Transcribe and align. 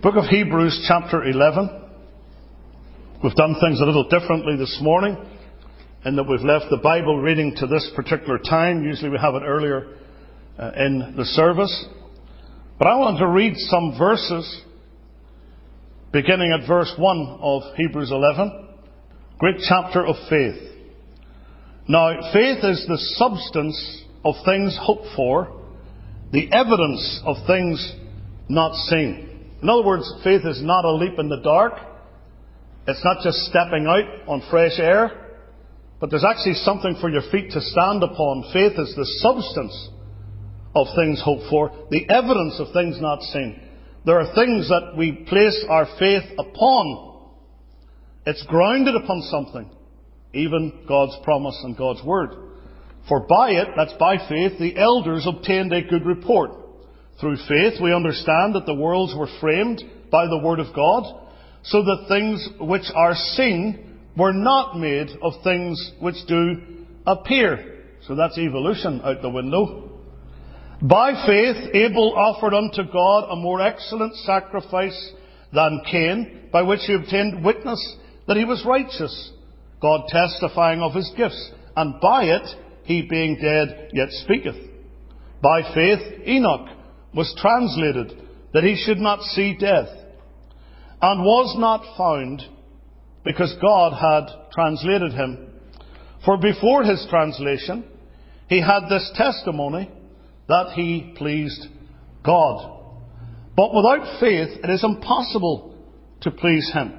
Book 0.00 0.14
of 0.14 0.26
Hebrews, 0.26 0.86
chapter 0.86 1.24
11. 1.24 1.70
We've 3.20 3.34
done 3.34 3.56
things 3.60 3.80
a 3.80 3.84
little 3.84 4.08
differently 4.08 4.56
this 4.56 4.78
morning 4.80 5.16
in 6.04 6.14
that 6.14 6.22
we've 6.22 6.42
left 6.42 6.66
the 6.70 6.76
Bible 6.76 7.18
reading 7.18 7.56
to 7.56 7.66
this 7.66 7.90
particular 7.96 8.38
time. 8.38 8.84
Usually 8.84 9.10
we 9.10 9.18
have 9.20 9.34
it 9.34 9.42
earlier 9.44 9.96
uh, 10.56 10.70
in 10.76 11.14
the 11.16 11.24
service. 11.24 11.86
But 12.78 12.86
I 12.86 12.94
want 12.94 13.18
to 13.18 13.26
read 13.26 13.54
some 13.56 13.96
verses 13.98 14.62
beginning 16.12 16.52
at 16.52 16.68
verse 16.68 16.94
1 16.96 17.38
of 17.42 17.62
Hebrews 17.76 18.12
11. 18.12 18.68
Great 19.40 19.56
chapter 19.68 20.06
of 20.06 20.14
faith. 20.30 20.62
Now, 21.88 22.12
faith 22.32 22.58
is 22.62 22.86
the 22.86 22.98
substance 23.16 24.04
of 24.24 24.36
things 24.44 24.78
hoped 24.80 25.08
for, 25.16 25.60
the 26.30 26.52
evidence 26.52 27.20
of 27.26 27.34
things 27.48 27.96
not 28.48 28.76
seen. 28.86 29.27
In 29.62 29.68
other 29.68 29.84
words, 29.84 30.12
faith 30.22 30.42
is 30.44 30.62
not 30.62 30.84
a 30.84 30.92
leap 30.92 31.18
in 31.18 31.28
the 31.28 31.40
dark. 31.40 31.74
It's 32.86 33.04
not 33.04 33.22
just 33.22 33.38
stepping 33.46 33.86
out 33.86 34.28
on 34.28 34.42
fresh 34.50 34.78
air, 34.78 35.36
but 36.00 36.10
there's 36.10 36.24
actually 36.24 36.54
something 36.54 36.96
for 37.00 37.10
your 37.10 37.22
feet 37.30 37.50
to 37.50 37.60
stand 37.60 38.02
upon. 38.02 38.50
Faith 38.52 38.78
is 38.78 38.94
the 38.94 39.06
substance 39.20 39.90
of 40.74 40.86
things 40.94 41.20
hoped 41.22 41.50
for, 41.50 41.70
the 41.90 42.08
evidence 42.08 42.60
of 42.60 42.72
things 42.72 43.00
not 43.00 43.20
seen. 43.22 43.60
There 44.06 44.20
are 44.20 44.34
things 44.34 44.68
that 44.68 44.94
we 44.96 45.24
place 45.28 45.64
our 45.68 45.86
faith 45.98 46.24
upon. 46.38 47.26
It's 48.24 48.44
grounded 48.46 48.94
upon 48.94 49.22
something, 49.22 49.70
even 50.32 50.84
God's 50.86 51.16
promise 51.24 51.60
and 51.64 51.76
God's 51.76 52.02
word. 52.04 52.30
For 53.08 53.26
by 53.26 53.50
it, 53.50 53.68
that's 53.76 53.94
by 53.94 54.18
faith, 54.28 54.58
the 54.58 54.78
elders 54.78 55.26
obtained 55.26 55.72
a 55.72 55.82
good 55.82 56.06
report. 56.06 56.52
Through 57.20 57.36
faith, 57.48 57.80
we 57.82 57.92
understand 57.92 58.54
that 58.54 58.66
the 58.66 58.74
worlds 58.74 59.14
were 59.16 59.28
framed 59.40 59.82
by 60.10 60.26
the 60.26 60.38
Word 60.38 60.60
of 60.60 60.74
God, 60.74 61.04
so 61.64 61.82
that 61.82 62.06
things 62.08 62.48
which 62.60 62.90
are 62.94 63.14
seen 63.14 63.98
were 64.16 64.32
not 64.32 64.78
made 64.78 65.08
of 65.20 65.32
things 65.42 65.92
which 66.00 66.16
do 66.28 66.86
appear. 67.06 67.84
So 68.06 68.14
that's 68.14 68.38
evolution 68.38 69.00
out 69.02 69.20
the 69.20 69.30
window. 69.30 69.90
By 70.80 71.26
faith, 71.26 71.74
Abel 71.74 72.14
offered 72.16 72.54
unto 72.54 72.84
God 72.84 73.28
a 73.30 73.36
more 73.36 73.60
excellent 73.60 74.14
sacrifice 74.16 75.12
than 75.52 75.82
Cain, 75.90 76.48
by 76.52 76.62
which 76.62 76.80
he 76.86 76.94
obtained 76.94 77.44
witness 77.44 77.96
that 78.28 78.36
he 78.36 78.44
was 78.44 78.64
righteous, 78.64 79.32
God 79.82 80.02
testifying 80.08 80.80
of 80.80 80.94
his 80.94 81.12
gifts, 81.16 81.50
and 81.74 82.00
by 82.00 82.24
it 82.24 82.46
he 82.84 83.02
being 83.02 83.38
dead 83.42 83.90
yet 83.92 84.10
speaketh. 84.10 84.56
By 85.42 85.62
faith, 85.74 86.26
Enoch 86.26 86.68
was 87.14 87.34
translated 87.38 88.12
that 88.52 88.64
he 88.64 88.76
should 88.76 88.98
not 88.98 89.22
see 89.22 89.56
death, 89.58 89.88
and 91.00 91.22
was 91.22 91.56
not 91.58 91.96
found 91.96 92.42
because 93.24 93.54
God 93.60 93.92
had 93.92 94.50
translated 94.52 95.12
him. 95.12 95.52
For 96.24 96.36
before 96.36 96.82
his 96.82 97.06
translation, 97.08 97.84
he 98.48 98.60
had 98.60 98.88
this 98.88 99.10
testimony 99.14 99.90
that 100.48 100.72
he 100.74 101.14
pleased 101.16 101.66
God. 102.24 102.74
But 103.56 103.74
without 103.74 104.18
faith 104.20 104.58
it 104.62 104.70
is 104.70 104.82
impossible 104.82 105.76
to 106.22 106.30
please 106.30 106.70
him. 106.72 106.94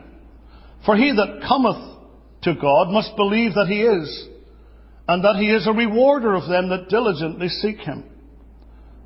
For 0.86 0.96
he 0.96 1.12
that 1.12 1.46
cometh 1.48 1.98
to 2.44 2.56
God 2.56 2.90
must 2.90 3.16
believe 3.18 3.54
that 3.56 3.68
he 3.68 3.82
is, 3.82 4.28
and 5.08 5.24
that 5.24 5.36
he 5.38 5.50
is 5.50 5.68
a 5.68 5.74
rewarder 5.74 6.36
of 6.36 6.48
them 6.48 6.70
that 6.70 6.90
diligently 6.90 7.50
seek 7.50 7.80
him. 7.80 8.04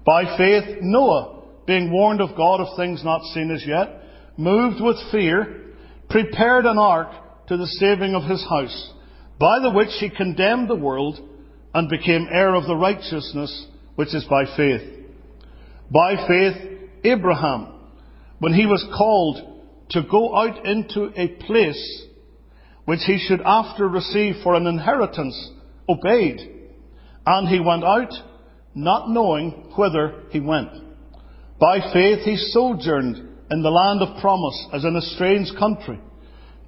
By 0.05 0.37
faith, 0.37 0.79
Noah, 0.81 1.43
being 1.65 1.91
warned 1.91 2.21
of 2.21 2.35
God 2.35 2.59
of 2.59 2.75
things 2.77 3.03
not 3.03 3.23
seen 3.33 3.51
as 3.51 3.65
yet, 3.65 4.01
moved 4.37 4.81
with 4.81 4.97
fear, 5.11 5.61
prepared 6.09 6.65
an 6.65 6.77
ark 6.77 7.09
to 7.47 7.57
the 7.57 7.67
saving 7.67 8.15
of 8.15 8.23
his 8.23 8.43
house, 8.49 8.93
by 9.39 9.59
the 9.59 9.71
which 9.71 9.91
he 9.99 10.09
condemned 10.09 10.69
the 10.69 10.75
world 10.75 11.19
and 11.73 11.89
became 11.89 12.27
heir 12.31 12.53
of 12.53 12.65
the 12.65 12.75
righteousness 12.75 13.67
which 13.95 14.13
is 14.13 14.25
by 14.25 14.43
faith. 14.57 14.81
By 15.89 16.15
faith, 16.27 16.79
Abraham, 17.03 17.73
when 18.39 18.53
he 18.53 18.65
was 18.65 18.85
called 18.95 19.53
to 19.91 20.03
go 20.03 20.35
out 20.35 20.65
into 20.65 21.11
a 21.15 21.27
place 21.45 22.03
which 22.85 23.01
he 23.05 23.17
should 23.17 23.41
after 23.45 23.87
receive 23.87 24.35
for 24.43 24.55
an 24.55 24.67
inheritance, 24.67 25.51
obeyed. 25.87 26.39
And 27.25 27.47
he 27.47 27.59
went 27.59 27.83
out 27.83 28.11
not 28.75 29.09
knowing 29.09 29.51
whither 29.77 30.23
he 30.29 30.39
went. 30.39 30.69
By 31.59 31.79
faith 31.93 32.19
he 32.19 32.35
sojourned 32.37 33.17
in 33.51 33.61
the 33.61 33.69
land 33.69 34.01
of 34.01 34.19
promise 34.19 34.67
as 34.73 34.83
in 34.83 34.95
a 34.95 35.01
strange 35.01 35.51
country, 35.57 35.99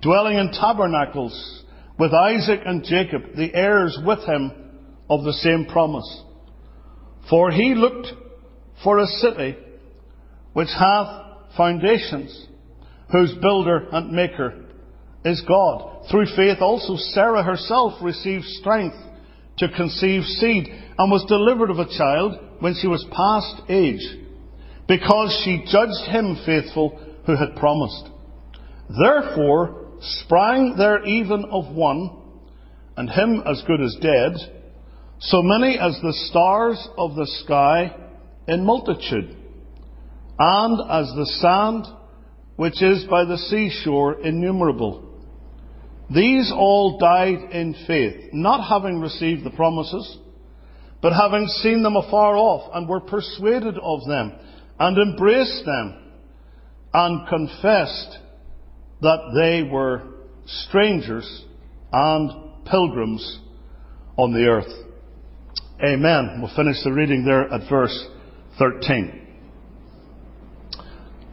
dwelling 0.01 0.37
in 0.37 0.51
tabernacles 0.51 1.63
with 1.97 2.13
Isaac 2.13 2.61
and 2.65 2.83
Jacob, 2.83 3.35
the 3.35 3.53
heirs 3.53 3.97
with 4.05 4.19
him 4.25 4.51
of 5.09 5.23
the 5.23 5.33
same 5.33 5.65
promise. 5.65 6.23
For 7.29 7.51
he 7.51 7.73
looked 7.73 8.07
for 8.83 8.99
a 8.99 9.07
city 9.07 9.55
which 10.53 10.69
hath 10.77 11.23
foundations, 11.57 12.47
whose 13.11 13.33
builder 13.41 13.87
and 13.91 14.11
maker 14.11 14.65
is 15.23 15.41
God. 15.47 16.05
Through 16.11 16.27
faith 16.35 16.59
also 16.61 16.95
Sarah 16.97 17.43
herself 17.43 17.93
received 18.01 18.45
strength 18.45 18.95
to 19.57 19.69
conceive 19.69 20.23
seed 20.23 20.67
and 20.97 21.11
was 21.11 21.25
delivered 21.27 21.69
of 21.69 21.79
a 21.79 21.97
child 21.97 22.39
when 22.59 22.75
she 22.79 22.87
was 22.87 23.05
past 23.11 23.69
age, 23.69 24.05
because 24.87 25.41
she 25.43 25.65
judged 25.71 26.09
him 26.09 26.37
faithful 26.45 26.99
who 27.25 27.35
had 27.35 27.55
promised. 27.55 28.09
Therefore 28.89 29.85
sprang 29.99 30.75
there 30.77 31.03
even 31.05 31.45
of 31.45 31.73
one, 31.73 32.21
and 32.97 33.09
him 33.09 33.43
as 33.45 33.63
good 33.67 33.81
as 33.81 33.97
dead, 34.01 34.33
so 35.19 35.41
many 35.41 35.77
as 35.79 35.99
the 36.01 36.13
stars 36.29 36.87
of 36.97 37.15
the 37.15 37.27
sky 37.43 37.95
in 38.47 38.65
multitude, 38.65 39.35
and 40.37 40.91
as 40.91 41.07
the 41.15 41.25
sand 41.39 41.85
which 42.57 42.81
is 42.81 43.05
by 43.05 43.25
the 43.25 43.37
seashore 43.37 44.21
innumerable. 44.21 45.04
These 46.13 46.51
all 46.55 46.99
died 46.99 47.51
in 47.51 47.75
faith, 47.87 48.33
not 48.33 48.67
having 48.67 48.99
received 48.99 49.43
the 49.43 49.49
promises, 49.51 50.17
but 51.01 51.13
having 51.13 51.47
seen 51.47 51.83
them 51.83 51.95
afar 51.95 52.35
off, 52.35 52.71
and 52.73 52.87
were 52.87 52.99
persuaded 52.99 53.77
of 53.81 54.05
them, 54.07 54.33
and 54.79 54.97
embraced 54.97 55.65
them, 55.65 55.95
and 56.93 57.27
confessed 57.27 58.19
that 59.01 59.31
they 59.35 59.69
were 59.69 60.03
strangers 60.45 61.45
and 61.91 62.31
pilgrims 62.65 63.39
on 64.17 64.33
the 64.33 64.45
earth. 64.45 64.71
Amen. 65.83 66.39
We'll 66.39 66.55
finish 66.55 66.77
the 66.83 66.93
reading 66.93 67.25
there 67.25 67.51
at 67.51 67.69
verse 67.69 68.07
13. 68.57 69.21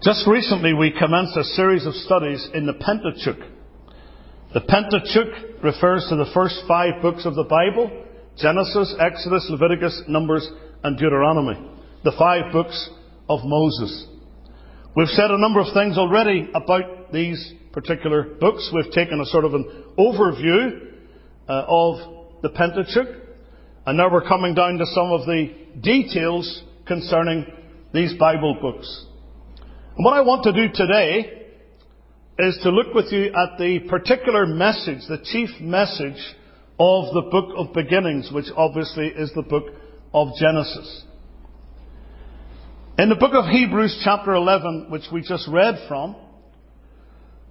Just 0.02 0.26
recently 0.26 0.72
we 0.72 0.90
commenced 0.98 1.36
a 1.36 1.44
series 1.44 1.86
of 1.86 1.94
studies 1.94 2.48
in 2.52 2.66
the 2.66 2.72
Pentateuch. 2.72 3.51
The 4.54 4.60
Pentateuch 4.60 5.62
refers 5.64 6.06
to 6.10 6.16
the 6.16 6.30
first 6.34 6.60
five 6.68 7.00
books 7.00 7.24
of 7.24 7.34
the 7.34 7.44
Bible 7.44 7.90
Genesis, 8.36 8.94
Exodus, 8.98 9.46
Leviticus, 9.50 10.02
Numbers, 10.08 10.48
and 10.82 10.98
Deuteronomy. 10.98 11.54
The 12.04 12.12
five 12.18 12.52
books 12.52 12.90
of 13.28 13.40
Moses. 13.44 14.06
We've 14.94 15.08
said 15.08 15.30
a 15.30 15.40
number 15.40 15.60
of 15.60 15.72
things 15.72 15.96
already 15.96 16.50
about 16.54 17.12
these 17.12 17.54
particular 17.72 18.24
books. 18.24 18.70
We've 18.74 18.92
taken 18.92 19.20
a 19.20 19.26
sort 19.26 19.46
of 19.46 19.54
an 19.54 19.84
overview 19.98 20.88
uh, 21.48 21.64
of 21.69 22.42
the 22.42 22.50
Pentateuch, 22.50 23.08
and 23.86 23.96
now 23.96 24.10
we're 24.12 24.26
coming 24.26 24.54
down 24.54 24.76
to 24.78 24.86
some 24.86 25.12
of 25.12 25.24
the 25.24 25.48
details 25.80 26.62
concerning 26.86 27.46
these 27.94 28.12
Bible 28.14 28.58
books. 28.60 29.06
And 29.96 30.04
what 30.04 30.14
I 30.14 30.20
want 30.20 30.44
to 30.44 30.52
do 30.52 30.72
today 30.75 31.41
is 32.42 32.58
to 32.64 32.70
look 32.70 32.92
with 32.92 33.12
you 33.12 33.26
at 33.26 33.56
the 33.56 33.78
particular 33.88 34.46
message, 34.46 35.06
the 35.08 35.22
chief 35.24 35.48
message 35.60 36.20
of 36.80 37.14
the 37.14 37.28
book 37.30 37.54
of 37.56 37.72
beginnings, 37.72 38.30
which 38.32 38.46
obviously 38.56 39.06
is 39.06 39.32
the 39.34 39.42
book 39.42 39.66
of 40.12 40.28
Genesis. 40.40 41.04
In 42.98 43.10
the 43.10 43.14
book 43.14 43.32
of 43.34 43.44
Hebrews 43.44 44.00
chapter 44.02 44.34
11, 44.34 44.86
which 44.90 45.04
we 45.12 45.22
just 45.22 45.46
read 45.48 45.76
from, 45.86 46.16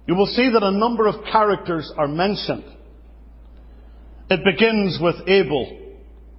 you 0.06 0.14
will 0.14 0.26
see 0.26 0.50
that 0.52 0.62
a 0.62 0.70
number 0.70 1.06
of 1.06 1.24
characters 1.24 1.90
are 1.96 2.08
mentioned. 2.08 2.64
It 4.28 4.40
begins 4.44 4.98
with 5.00 5.26
Abel 5.26 5.94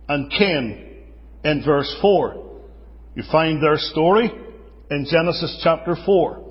and 0.08 0.32
Cain 0.32 1.06
in 1.44 1.64
verse 1.66 1.94
4. 2.02 2.60
You 3.16 3.24
find 3.32 3.64
their 3.64 3.78
story 3.78 4.32
in 4.92 5.08
Genesis 5.10 5.60
chapter 5.64 5.96
4. 6.06 6.43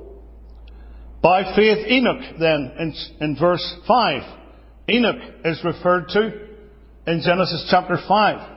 By 1.23 1.55
faith, 1.55 1.87
Enoch, 1.87 2.37
then, 2.41 2.73
in, 2.81 2.95
in 3.21 3.37
verse 3.39 3.77
5. 3.87 4.23
Enoch 4.91 5.23
is 5.45 5.61
referred 5.65 6.09
to 6.09 6.49
in 7.07 7.23
Genesis 7.25 7.69
chapter 7.71 7.97
5. 8.09 8.51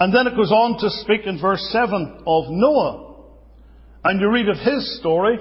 And 0.00 0.14
then 0.14 0.26
it 0.26 0.36
goes 0.36 0.50
on 0.50 0.78
to 0.80 0.90
speak 0.90 1.26
in 1.26 1.40
verse 1.40 1.66
7 1.72 2.22
of 2.26 2.44
Noah. 2.50 3.14
And 4.02 4.20
you 4.20 4.30
read 4.30 4.48
of 4.48 4.56
his 4.56 4.98
story 4.98 5.38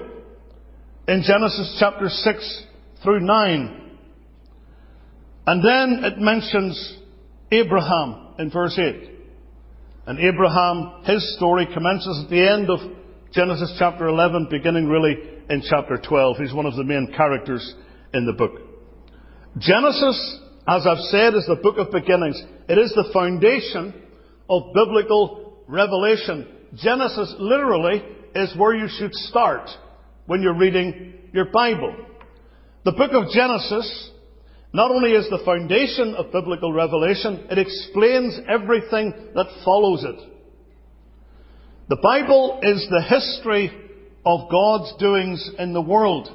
in 1.08 1.24
Genesis 1.26 1.78
chapter 1.80 2.10
6 2.10 2.64
through 3.04 3.22
9. 3.22 3.92
And 5.48 5.64
then 5.64 6.04
it 6.04 6.20
mentions 6.20 6.98
Abraham 7.52 8.36
in 8.38 8.52
verse 8.52 8.78
8. 8.78 9.12
And 10.06 10.20
Abraham, 10.20 11.04
his 11.06 11.36
story 11.38 11.68
commences 11.74 12.22
at 12.24 12.30
the 12.30 12.48
end 12.48 12.70
of 12.70 12.80
Genesis 13.32 13.76
chapter 13.80 14.08
11, 14.08 14.48
beginning 14.52 14.88
really 14.88 15.37
in 15.50 15.64
chapter 15.70 15.98
12. 15.98 16.38
He's 16.38 16.54
one 16.54 16.66
of 16.66 16.76
the 16.76 16.84
main 16.84 17.14
characters 17.16 17.76
in 18.14 18.26
the 18.26 18.34
book. 18.34 18.52
Genesis, 19.58 20.40
as 20.68 20.86
I've 20.86 21.04
said, 21.10 21.34
is 21.34 21.46
the 21.48 21.60
book 21.62 21.78
of 21.78 21.92
beginnings. 21.92 22.42
It 22.68 22.78
is 22.78 22.92
the 22.94 23.10
foundation 23.14 23.94
of 24.50 24.74
biblical 24.74 25.64
revelation. 25.68 26.48
Genesis 26.76 27.36
literally 27.40 28.04
is 28.36 28.56
where 28.58 28.76
you 28.76 28.88
should 28.88 29.14
start 29.14 29.70
when 30.26 30.42
you're 30.42 30.58
reading 30.58 31.14
your 31.34 31.46
Bible. 31.46 31.96
The 32.86 32.92
book 32.92 33.12
of 33.14 33.32
Genesis 33.32 34.12
not 34.74 34.92
only 34.92 35.12
is 35.12 35.30
the 35.30 35.42
foundation 35.46 36.14
of 36.16 36.32
biblical 36.32 36.74
revelation, 36.74 37.48
it 37.50 37.58
explains 37.58 38.38
everything 38.50 39.14
that 39.34 39.48
follows 39.64 40.04
it. 40.04 40.30
The 41.90 41.96
Bible 41.96 42.60
is 42.62 42.86
the 42.90 43.02
history 43.02 43.72
of 44.28 44.50
God's 44.52 44.94
doings 45.00 45.52
in 45.58 45.72
the 45.72 45.82
world. 45.82 46.28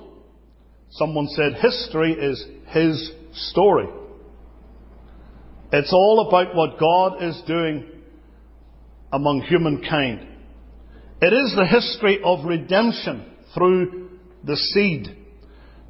Someone 0.93 1.29
said 1.29 1.61
history 1.61 2.15
is 2.15 2.43
his 2.69 3.13
story. 3.51 3.87
It's 5.75 5.93
all 5.93 6.27
about 6.27 6.55
what 6.55 6.81
God 6.81 7.23
is 7.23 7.43
doing 7.47 7.85
among 9.13 9.43
humankind. 9.43 10.27
It 11.21 11.35
is 11.35 11.55
the 11.55 11.67
history 11.67 12.19
of 12.25 12.47
redemption 12.47 13.27
through 13.55 14.09
the 14.43 14.57
seed. 14.57 15.15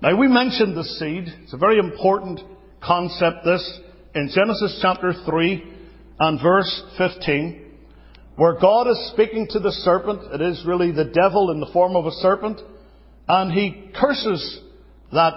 Now 0.02 0.18
we 0.18 0.26
mentioned 0.26 0.76
the 0.76 0.82
seed. 0.82 1.32
It's 1.44 1.54
a 1.54 1.56
very 1.56 1.78
important 1.78 2.40
concept 2.82 3.44
this 3.44 3.78
in 4.16 4.28
Genesis 4.34 4.80
chapter 4.82 5.14
3 5.24 5.72
and 6.18 6.42
verse 6.42 6.82
15 6.98 7.61
where 8.36 8.58
God 8.58 8.88
is 8.88 9.10
speaking 9.12 9.46
to 9.50 9.58
the 9.58 9.72
serpent. 9.72 10.32
It 10.32 10.40
is 10.40 10.64
really 10.66 10.92
the 10.92 11.04
devil 11.04 11.50
in 11.50 11.60
the 11.60 11.70
form 11.72 11.96
of 11.96 12.06
a 12.06 12.12
serpent. 12.12 12.60
And 13.28 13.52
he 13.52 13.90
curses 13.98 14.60
that 15.12 15.34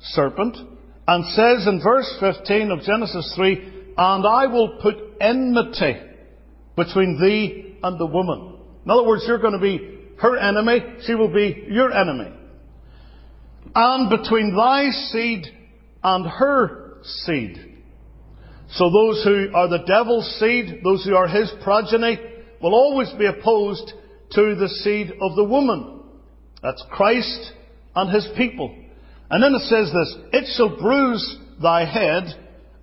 serpent 0.00 0.56
and 1.06 1.24
says 1.26 1.66
in 1.66 1.80
verse 1.82 2.16
15 2.20 2.70
of 2.70 2.82
Genesis 2.82 3.32
3, 3.36 3.54
And 3.96 4.26
I 4.26 4.46
will 4.46 4.78
put 4.80 4.94
enmity 5.20 5.96
between 6.76 7.20
thee 7.20 7.76
and 7.82 7.98
the 7.98 8.06
woman. 8.06 8.56
In 8.84 8.90
other 8.90 9.06
words, 9.06 9.24
you're 9.26 9.40
going 9.40 9.54
to 9.54 9.58
be 9.58 9.98
her 10.20 10.36
enemy, 10.36 10.80
she 11.06 11.14
will 11.14 11.32
be 11.32 11.66
your 11.68 11.92
enemy. 11.92 12.32
And 13.74 14.10
between 14.10 14.56
thy 14.56 14.90
seed 14.90 15.46
and 16.02 16.26
her 16.26 16.98
seed. 17.02 17.67
So 18.72 18.90
those 18.90 19.24
who 19.24 19.50
are 19.54 19.68
the 19.68 19.84
devil's 19.86 20.28
seed, 20.38 20.80
those 20.84 21.04
who 21.04 21.14
are 21.14 21.28
his 21.28 21.50
progeny, 21.62 22.18
will 22.60 22.74
always 22.74 23.10
be 23.18 23.26
opposed 23.26 23.92
to 24.32 24.54
the 24.54 24.68
seed 24.68 25.12
of 25.20 25.36
the 25.36 25.44
woman. 25.44 26.02
That's 26.62 26.84
Christ 26.90 27.52
and 27.94 28.12
his 28.12 28.28
people. 28.36 28.74
And 29.30 29.42
then 29.42 29.54
it 29.54 29.62
says 29.62 29.90
this, 29.92 30.16
It 30.32 30.46
shall 30.56 30.78
bruise 30.78 31.38
thy 31.62 31.84
head, 31.84 32.24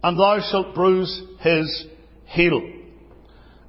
and 0.04 0.20
thou 0.20 0.40
shalt 0.52 0.74
bruise 0.74 1.22
his 1.40 1.86
heel. 2.26 2.62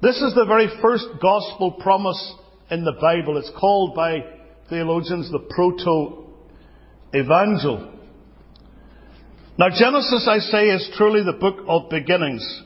This 0.01 0.17
is 0.17 0.33
the 0.35 0.45
very 0.45 0.67
first 0.81 1.05
gospel 1.21 1.71
promise 1.71 2.33
in 2.69 2.83
the 2.83 2.97
Bible. 3.01 3.37
It's 3.37 3.51
called 3.59 3.95
by 3.95 4.25
theologians 4.69 5.31
the 5.31 5.39
proto-evangel. 5.39 7.93
Now 9.57 9.69
Genesis, 9.69 10.27
I 10.29 10.37
say, 10.37 10.67
is 10.67 10.87
truly 10.95 11.23
the 11.23 11.33
book 11.33 11.65
of 11.67 11.89
beginnings. 11.89 12.63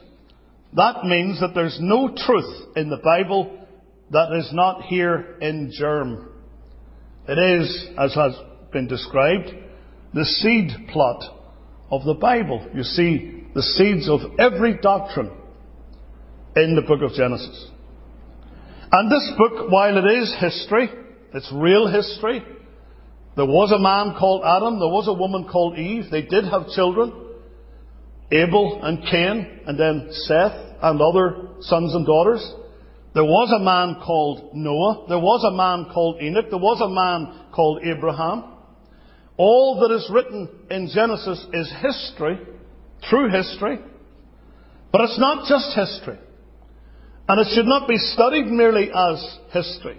That 0.73 1.05
means 1.05 1.39
that 1.39 1.53
there's 1.55 1.77
no 1.79 2.09
truth 2.09 2.75
in 2.75 2.89
the 2.89 2.97
Bible 2.97 3.65
that 4.11 4.33
is 4.37 4.49
not 4.51 4.83
here 4.83 5.37
in 5.39 5.71
germ. 5.73 6.29
It 7.29 7.37
is, 7.37 7.87
as 7.97 8.13
has 8.15 8.33
been 8.73 8.87
described, 8.87 9.51
the 10.13 10.25
seed 10.25 10.89
plot 10.89 11.23
of 11.89 12.03
the 12.03 12.13
Bible. 12.13 12.67
You 12.73 12.83
see 12.83 13.45
the 13.55 13.63
seeds 13.63 14.09
of 14.09 14.19
every 14.37 14.77
doctrine 14.81 15.31
in 16.57 16.75
the 16.75 16.81
book 16.81 17.01
of 17.01 17.15
Genesis. 17.15 17.69
And 18.91 19.09
this 19.09 19.31
book, 19.37 19.71
while 19.71 19.97
it 19.97 20.11
is 20.19 20.35
history, 20.41 20.89
it's 21.33 21.49
real 21.53 21.87
history. 21.87 22.43
There 23.35 23.45
was 23.45 23.71
a 23.71 23.79
man 23.79 24.15
called 24.19 24.43
Adam, 24.43 24.79
there 24.79 24.89
was 24.89 25.07
a 25.07 25.13
woman 25.13 25.47
called 25.49 25.77
Eve, 25.77 26.05
they 26.11 26.23
did 26.23 26.45
have 26.45 26.69
children. 26.69 27.13
Abel 28.31 28.79
and 28.81 29.03
Cain, 29.09 29.61
and 29.67 29.77
then 29.77 30.07
Seth 30.11 30.77
and 30.81 31.01
other 31.01 31.49
sons 31.59 31.93
and 31.93 32.05
daughters. 32.05 32.41
There 33.13 33.25
was 33.25 33.51
a 33.51 33.63
man 33.63 34.01
called 34.05 34.55
Noah. 34.55 35.05
There 35.09 35.19
was 35.19 35.43
a 35.43 35.55
man 35.55 35.91
called 35.93 36.21
Enoch. 36.21 36.45
There 36.49 36.59
was 36.59 36.79
a 36.79 36.87
man 36.87 37.51
called 37.53 37.83
Abraham. 37.83 38.45
All 39.35 39.81
that 39.81 39.93
is 39.93 40.09
written 40.09 40.47
in 40.69 40.89
Genesis 40.93 41.45
is 41.51 41.73
history, 41.81 42.39
true 43.03 43.29
history. 43.29 43.79
But 44.93 45.01
it's 45.01 45.19
not 45.19 45.47
just 45.49 45.75
history. 45.75 46.19
And 47.27 47.39
it 47.39 47.47
should 47.53 47.65
not 47.65 47.87
be 47.87 47.97
studied 47.97 48.45
merely 48.45 48.91
as 48.93 49.37
history, 49.51 49.97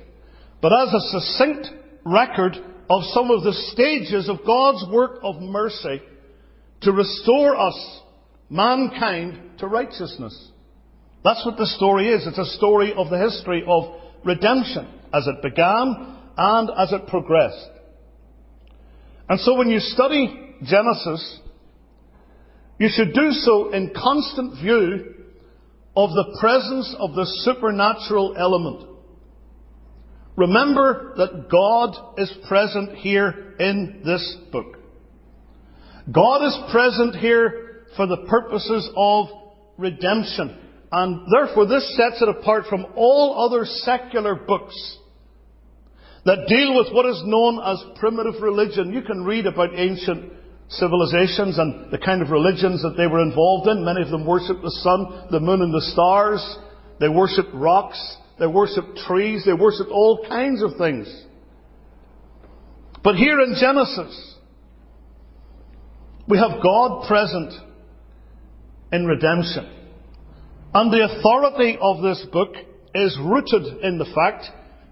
but 0.61 0.73
as 0.73 0.93
a 0.93 1.00
succinct 1.20 1.69
record 2.05 2.56
of 2.92 3.04
some 3.14 3.30
of 3.30 3.42
the 3.42 3.54
stages 3.72 4.28
of 4.28 4.44
God's 4.44 4.84
work 4.92 5.20
of 5.22 5.40
mercy 5.40 6.02
to 6.82 6.92
restore 6.92 7.58
us 7.58 8.00
mankind 8.50 9.58
to 9.60 9.66
righteousness. 9.66 10.50
That's 11.24 11.42
what 11.46 11.56
the 11.56 11.66
story 11.68 12.10
is. 12.10 12.26
It's 12.26 12.36
a 12.36 12.56
story 12.58 12.92
of 12.92 13.08
the 13.08 13.18
history 13.18 13.64
of 13.66 13.94
redemption 14.26 14.86
as 15.14 15.26
it 15.26 15.40
began 15.40 16.18
and 16.36 16.70
as 16.76 16.92
it 16.92 17.06
progressed. 17.06 17.70
And 19.26 19.40
so 19.40 19.54
when 19.54 19.70
you 19.70 19.78
study 19.80 20.56
Genesis, 20.62 21.40
you 22.78 22.90
should 22.94 23.14
do 23.14 23.30
so 23.30 23.72
in 23.72 23.94
constant 23.96 24.60
view 24.60 25.14
of 25.96 26.10
the 26.10 26.36
presence 26.38 26.94
of 26.98 27.14
the 27.14 27.24
supernatural 27.42 28.34
element. 28.36 28.91
Remember 30.37 31.14
that 31.17 31.49
God 31.50 32.19
is 32.19 32.32
present 32.49 32.97
here 32.97 33.54
in 33.59 34.02
this 34.04 34.37
book. 34.50 34.78
God 36.11 36.45
is 36.47 36.59
present 36.71 37.16
here 37.16 37.85
for 37.97 38.06
the 38.06 38.25
purposes 38.28 38.88
of 38.97 39.26
redemption. 39.76 40.59
And 40.90 41.26
therefore 41.33 41.66
this 41.66 41.97
sets 41.97 42.23
it 42.23 42.28
apart 42.28 42.64
from 42.68 42.87
all 42.97 43.47
other 43.47 43.64
secular 43.64 44.35
books 44.35 44.99
that 46.25 46.47
deal 46.49 46.76
with 46.76 46.92
what 46.92 47.06
is 47.06 47.23
known 47.25 47.61
as 47.64 47.99
primitive 47.99 48.40
religion. 48.42 48.92
You 48.92 49.02
can 49.02 49.25
read 49.25 49.47
about 49.47 49.75
ancient 49.75 50.33
civilizations 50.68 51.59
and 51.59 51.90
the 51.90 51.99
kind 51.99 52.23
of 52.23 52.30
religions 52.30 52.83
that 52.83 52.95
they 52.97 53.06
were 53.06 53.23
involved 53.23 53.68
in. 53.68 53.85
Many 53.85 54.02
of 54.02 54.11
them 54.11 54.26
worshipped 54.26 54.62
the 54.62 54.71
sun, 54.83 55.28
the 55.30 55.40
moon 55.40 55.62
and 55.62 55.75
the 55.75 55.90
stars. 55.92 56.56
They 57.00 57.09
worshipped 57.09 57.52
rocks. 57.52 57.99
They 58.42 58.49
worshipped 58.49 58.99
trees. 59.06 59.44
They 59.46 59.52
worshipped 59.52 59.92
all 59.92 60.26
kinds 60.28 60.64
of 60.64 60.72
things. 60.76 61.06
But 63.04 63.14
here 63.14 63.38
in 63.38 63.54
Genesis, 63.54 64.34
we 66.26 66.38
have 66.38 66.61
God 66.61 67.06
present 67.06 67.52
in 68.90 69.06
redemption. 69.06 69.70
And 70.75 70.92
the 70.92 71.04
authority 71.04 71.78
of 71.80 72.02
this 72.02 72.26
book 72.32 72.56
is 72.96 73.16
rooted 73.22 73.84
in 73.84 73.99
the 73.99 74.12
fact 74.12 74.46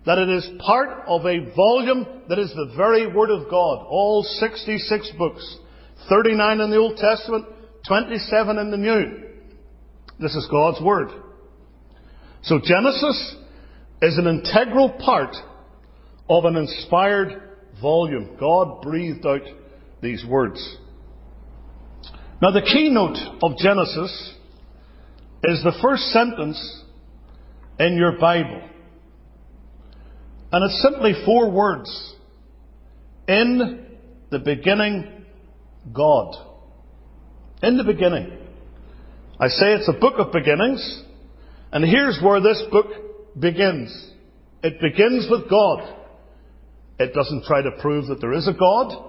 that 0.06 0.18
it 0.18 0.28
is 0.28 0.48
part 0.64 1.08
of 1.08 1.26
a 1.26 1.52
volume 1.52 2.06
that 2.28 2.38
is 2.38 2.50
the 2.50 2.72
very 2.76 3.12
Word 3.12 3.30
of 3.30 3.50
God. 3.50 3.84
All 3.88 4.22
66 4.22 5.10
books. 5.18 5.58
39 6.08 6.60
in 6.60 6.70
the 6.70 6.76
Old 6.76 6.98
Testament, 6.98 7.46
27 7.88 8.58
in 8.58 8.70
the 8.70 8.76
New. 8.76 9.24
This 10.20 10.36
is 10.36 10.46
God's 10.48 10.80
Word. 10.80 11.08
So 12.42 12.60
Genesis 12.62 13.36
is 14.02 14.18
an 14.18 14.26
integral 14.26 14.90
part 15.04 15.34
of 16.28 16.44
an 16.44 16.56
inspired 16.56 17.42
volume. 17.80 18.36
God 18.38 18.82
breathed 18.82 19.26
out 19.26 19.42
these 20.00 20.24
words. 20.26 20.76
Now, 22.40 22.52
the 22.52 22.62
keynote 22.62 23.18
of 23.42 23.58
Genesis 23.58 24.34
is 25.44 25.62
the 25.62 25.78
first 25.82 26.04
sentence 26.04 26.84
in 27.78 27.96
your 27.96 28.18
Bible. 28.18 28.62
And 30.52 30.64
it's 30.64 30.82
simply 30.82 31.12
four 31.24 31.50
words. 31.50 32.14
In 33.28 33.86
the 34.30 34.38
beginning, 34.38 35.24
God. 35.92 36.34
In 37.62 37.76
the 37.76 37.84
beginning. 37.84 38.38
I 39.38 39.48
say 39.48 39.74
it's 39.74 39.88
a 39.88 39.98
book 39.98 40.14
of 40.18 40.32
beginnings. 40.32 41.02
And 41.72 41.84
here's 41.84 42.18
where 42.22 42.40
this 42.40 42.62
book 42.70 42.86
begins. 43.38 44.12
It 44.62 44.80
begins 44.80 45.26
with 45.30 45.48
God. 45.48 45.96
It 46.98 47.14
doesn't 47.14 47.44
try 47.44 47.62
to 47.62 47.70
prove 47.80 48.08
that 48.08 48.20
there 48.20 48.32
is 48.32 48.46
a 48.46 48.52
God. 48.52 49.06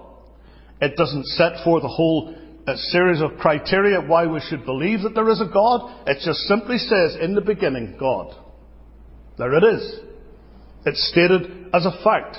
It 0.80 0.96
doesn't 0.96 1.26
set 1.26 1.62
forth 1.64 1.84
a 1.84 1.88
whole 1.88 2.34
a 2.66 2.76
series 2.76 3.20
of 3.20 3.38
criteria 3.38 4.00
why 4.00 4.26
we 4.26 4.40
should 4.48 4.64
believe 4.64 5.02
that 5.02 5.14
there 5.14 5.28
is 5.30 5.40
a 5.40 5.52
God. 5.52 6.04
It 6.06 6.18
just 6.24 6.40
simply 6.40 6.78
says, 6.78 7.16
in 7.20 7.34
the 7.34 7.40
beginning, 7.40 7.96
God. 7.98 8.36
There 9.36 9.52
it 9.54 9.64
is. 9.64 10.00
It's 10.86 11.10
stated 11.10 11.70
as 11.74 11.86
a 11.86 12.04
fact. 12.04 12.36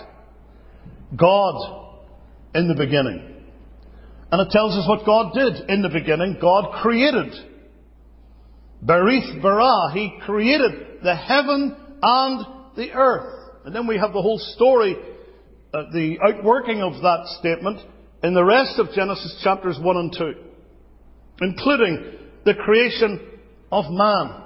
God 1.18 2.00
in 2.56 2.68
the 2.68 2.76
beginning. 2.76 3.32
And 4.32 4.42
it 4.42 4.52
tells 4.52 4.76
us 4.76 4.88
what 4.88 5.06
God 5.06 5.34
did 5.34 5.70
in 5.70 5.82
the 5.82 5.90
beginning. 5.90 6.38
God 6.42 6.82
created. 6.82 7.34
Bereshith 8.84 9.42
bara. 9.42 9.92
He 9.94 10.18
created 10.26 10.93
the 11.04 11.16
heaven 11.16 11.76
and 12.02 12.46
the 12.76 12.92
earth. 12.94 13.34
And 13.66 13.76
then 13.76 13.88
we 13.88 13.98
have 13.98 14.14
the 14.14 14.22
whole 14.22 14.40
story, 14.40 14.96
uh, 15.74 15.84
the 15.92 16.18
outworking 16.28 16.82
of 16.82 16.94
that 17.02 17.26
statement 17.40 17.80
in 18.24 18.34
the 18.34 18.44
rest 18.44 18.80
of 18.80 18.92
Genesis 18.94 19.40
chapters 19.44 19.78
1 19.82 19.98
and 19.98 20.16
2, 20.18 20.34
including 21.42 22.14
the 22.46 22.54
creation 22.54 23.20
of 23.72 23.86
man. 23.90 24.44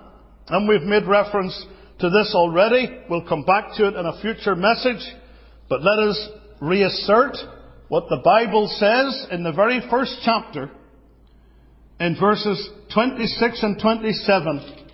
And 0.49 0.67
we've 0.67 0.81
made 0.81 1.05
reference 1.05 1.65
to 1.99 2.09
this 2.09 2.33
already. 2.35 2.89
We'll 3.09 3.27
come 3.27 3.43
back 3.43 3.75
to 3.75 3.87
it 3.87 3.95
in 3.95 4.05
a 4.05 4.21
future 4.21 4.55
message. 4.55 5.03
But 5.69 5.81
let 5.83 5.99
us 5.99 6.29
reassert 6.61 7.35
what 7.89 8.05
the 8.09 8.21
Bible 8.23 8.67
says 8.67 9.27
in 9.31 9.43
the 9.43 9.51
very 9.51 9.81
first 9.89 10.17
chapter, 10.23 10.69
in 11.99 12.17
verses 12.19 12.69
26 12.93 13.63
and 13.63 13.81
27. 13.81 14.86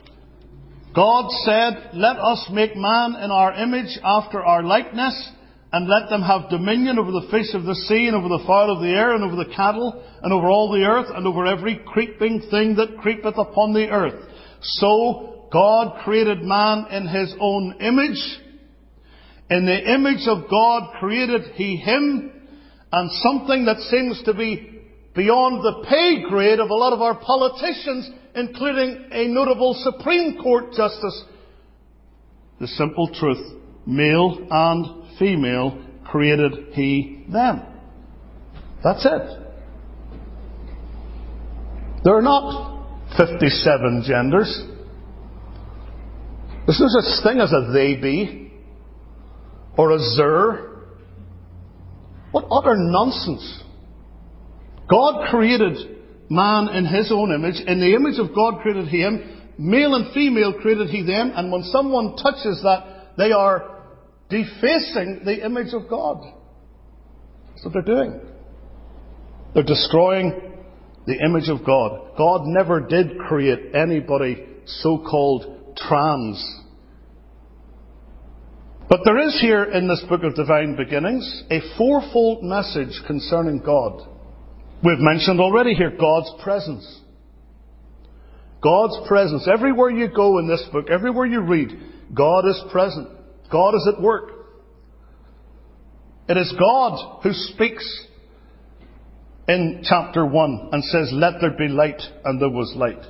God 0.94 1.30
said, 1.46 1.92
Let 1.94 2.18
us 2.18 2.50
make 2.52 2.76
man 2.76 3.16
in 3.16 3.32
our 3.32 3.54
image 3.54 3.98
after 4.04 4.44
our 4.44 4.64
likeness 4.64 5.32
and 5.74 5.90
let 5.90 6.08
them 6.08 6.22
have 6.22 6.52
dominion 6.52 7.00
over 7.00 7.12
the 7.12 7.28
fish 7.32 7.52
of 7.56 7.64
the 7.64 7.74
sea, 7.74 8.06
and 8.06 8.16
over 8.16 8.30
the 8.30 8.44
fowl 8.46 8.72
of 8.72 8.80
the 8.84 8.92
air, 8.92 9.16
and 9.16 9.24
over 9.24 9.36
the 9.36 9.56
cattle, 9.56 10.04
and 10.22 10.32
over 10.32 10.48
all 10.48 10.72
the 10.72 10.86
earth, 10.86 11.08
and 11.10 11.26
over 11.26 11.48
every 11.48 11.82
creeping 11.88 12.42
thing 12.52 12.76
that 12.76 13.00
creepeth 13.02 13.34
upon 13.40 13.74
the 13.74 13.90
earth. 13.90 14.30
So 14.62 15.48
God 15.52 16.04
created 16.04 16.44
man 16.44 16.86
in 16.92 17.08
his 17.08 17.34
own 17.40 17.78
image. 17.82 18.22
In 19.50 19.66
the 19.66 19.94
image 19.96 20.28
of 20.28 20.48
God 20.48 20.94
created 21.00 21.42
he 21.56 21.76
him, 21.78 22.32
and 22.92 23.12
something 23.24 23.66
that 23.66 23.78
seems 23.90 24.22
to 24.26 24.36
be 24.36 24.73
beyond 25.16 25.64
the 25.64 25.86
pay 25.88 26.28
grade 26.28 26.60
of 26.60 26.70
a 26.70 26.74
lot 26.74 26.94
of 26.94 27.02
our 27.02 27.16
politicians, 27.20 28.10
including 28.36 29.10
a 29.12 29.28
notable 29.28 29.74
Supreme 29.74 30.42
Court 30.42 30.74
justice. 30.74 31.24
The 32.60 32.68
simple 32.68 33.10
truth, 33.14 33.62
male 33.86 34.48
and 34.50 35.18
female 35.20 35.80
created 36.06 36.74
he 36.74 37.26
them. 37.32 37.62
That's 38.84 39.06
it. 39.06 39.40
There 42.04 42.16
are 42.16 42.22
not 42.22 43.18
57 43.18 44.04
genders. 44.06 44.68
There's 46.66 46.80
no 46.80 46.88
such 46.88 47.24
thing 47.24 47.40
as 47.40 47.52
a 47.52 47.72
they 47.74 47.96
be 47.96 48.52
or 49.78 49.92
a 49.92 50.00
zer. 50.00 50.70
What 52.32 52.46
utter 52.52 52.76
nonsense. 52.76 53.63
God 54.90 55.30
created 55.30 55.78
man 56.30 56.70
in 56.70 56.86
his 56.86 57.12
own 57.12 57.34
image. 57.34 57.62
In 57.66 57.80
the 57.80 57.96
image 57.96 58.20
of 58.20 58.36
God 58.36 58.62
created 58.62 58.88
him. 58.88 59.42
Male 59.58 59.96
and 59.96 60.14
female 60.14 60.54
created 60.54 60.90
he 60.90 61.04
them. 61.04 61.32
And 61.36 61.52
when 61.52 61.64
someone 61.64 62.16
touches 62.16 62.62
that, 62.64 63.14
they 63.18 63.32
are 63.32 63.82
defacing 64.30 65.22
the 65.26 65.46
image 65.46 65.74
of 65.74 65.90
God. 65.90 66.24
That's 67.50 67.66
what 67.66 67.74
they're 67.74 67.96
doing. 67.96 68.20
They're 69.54 69.64
destroying 69.64 70.54
the 71.06 71.20
image 71.24 71.50
of 71.50 71.66
God. 71.66 72.18
God 72.18 72.42
never 72.46 72.80
did 72.80 73.18
create 73.28 73.76
anybody 73.76 74.44
so 74.66 74.98
called 74.98 75.76
trans. 75.78 76.62
But 78.90 79.02
there 79.06 79.20
is 79.20 79.40
here 79.40 79.64
in 79.64 79.88
this 79.88 80.04
book 80.10 80.24
of 80.24 80.36
divine 80.36 80.76
beginnings 80.76 81.44
a 81.50 81.60
fourfold 81.78 82.44
message 82.44 83.02
concerning 83.06 83.60
God. 83.60 84.08
We've 84.84 85.00
mentioned 85.00 85.40
already 85.40 85.74
here 85.74 85.92
God's 85.98 86.32
presence. 86.44 87.02
God's 88.62 89.08
presence. 89.08 89.48
Everywhere 89.52 89.90
you 89.90 90.10
go 90.14 90.40
in 90.40 90.48
this 90.48 90.64
book, 90.72 90.90
everywhere 90.90 91.26
you 91.26 91.42
read, 91.42 91.72
God 92.14 92.48
is 92.48 92.62
present. 92.72 93.08
God 93.50 93.76
is 93.76 93.90
at 93.94 94.02
work. 94.02 94.32
It 96.28 96.38
is 96.38 96.54
God 96.58 97.22
who 97.24 97.32
speaks 97.32 98.08
in 99.48 99.84
chapter 99.84 100.26
1 100.26 100.70
and 100.72 100.84
says, 100.84 101.10
Let 101.14 101.34
there 101.42 101.58
be 101.58 101.68
light, 101.68 102.02
and 102.26 102.42
there 102.42 102.50
was 102.50 102.74
light. 102.76 103.04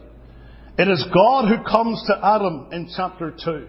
It 0.77 0.87
is 0.87 1.05
God 1.13 1.47
who 1.47 1.63
comes 1.63 2.03
to 2.07 2.19
Adam 2.23 2.67
in 2.71 2.89
chapter 2.95 3.31
2. 3.31 3.67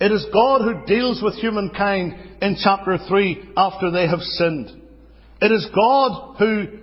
It 0.00 0.12
is 0.12 0.26
God 0.32 0.62
who 0.62 0.86
deals 0.86 1.20
with 1.22 1.34
humankind 1.34 2.38
in 2.40 2.56
chapter 2.62 2.98
3 3.08 3.52
after 3.56 3.90
they 3.90 4.06
have 4.08 4.20
sinned. 4.20 4.82
It 5.40 5.52
is 5.52 5.68
God 5.74 6.36
who 6.38 6.81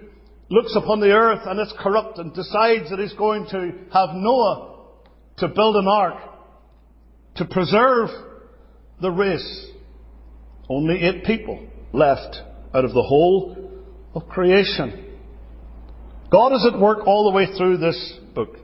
looks 0.50 0.76
upon 0.76 1.00
the 1.00 1.12
earth 1.12 1.42
and 1.46 1.60
it's 1.60 1.74
corrupt 1.80 2.18
and 2.18 2.34
decides 2.34 2.90
that 2.90 3.00
he's 3.00 3.14
going 3.14 3.46
to 3.52 3.72
have 3.94 4.10
Noah 4.16 4.78
to 5.38 5.48
build 5.48 5.76
an 5.76 5.88
ark 5.88 6.18
to 7.36 7.46
preserve 7.46 8.10
the 9.02 9.12
race. 9.12 9.68
Only 10.70 11.02
eight 11.02 11.24
people 11.24 11.68
left 11.94 12.38
out 12.74 12.86
of 12.86 12.94
the 12.94 13.02
whole 13.02 13.56
of 14.14 14.28
creation. 14.28 15.06
God 16.32 16.54
is 16.54 16.68
at 16.72 16.80
work 16.80 17.08
all 17.08 17.30
the 17.30 17.36
way 17.36 17.48
through 17.58 17.78
this 17.78 18.20
book. 18.36 18.56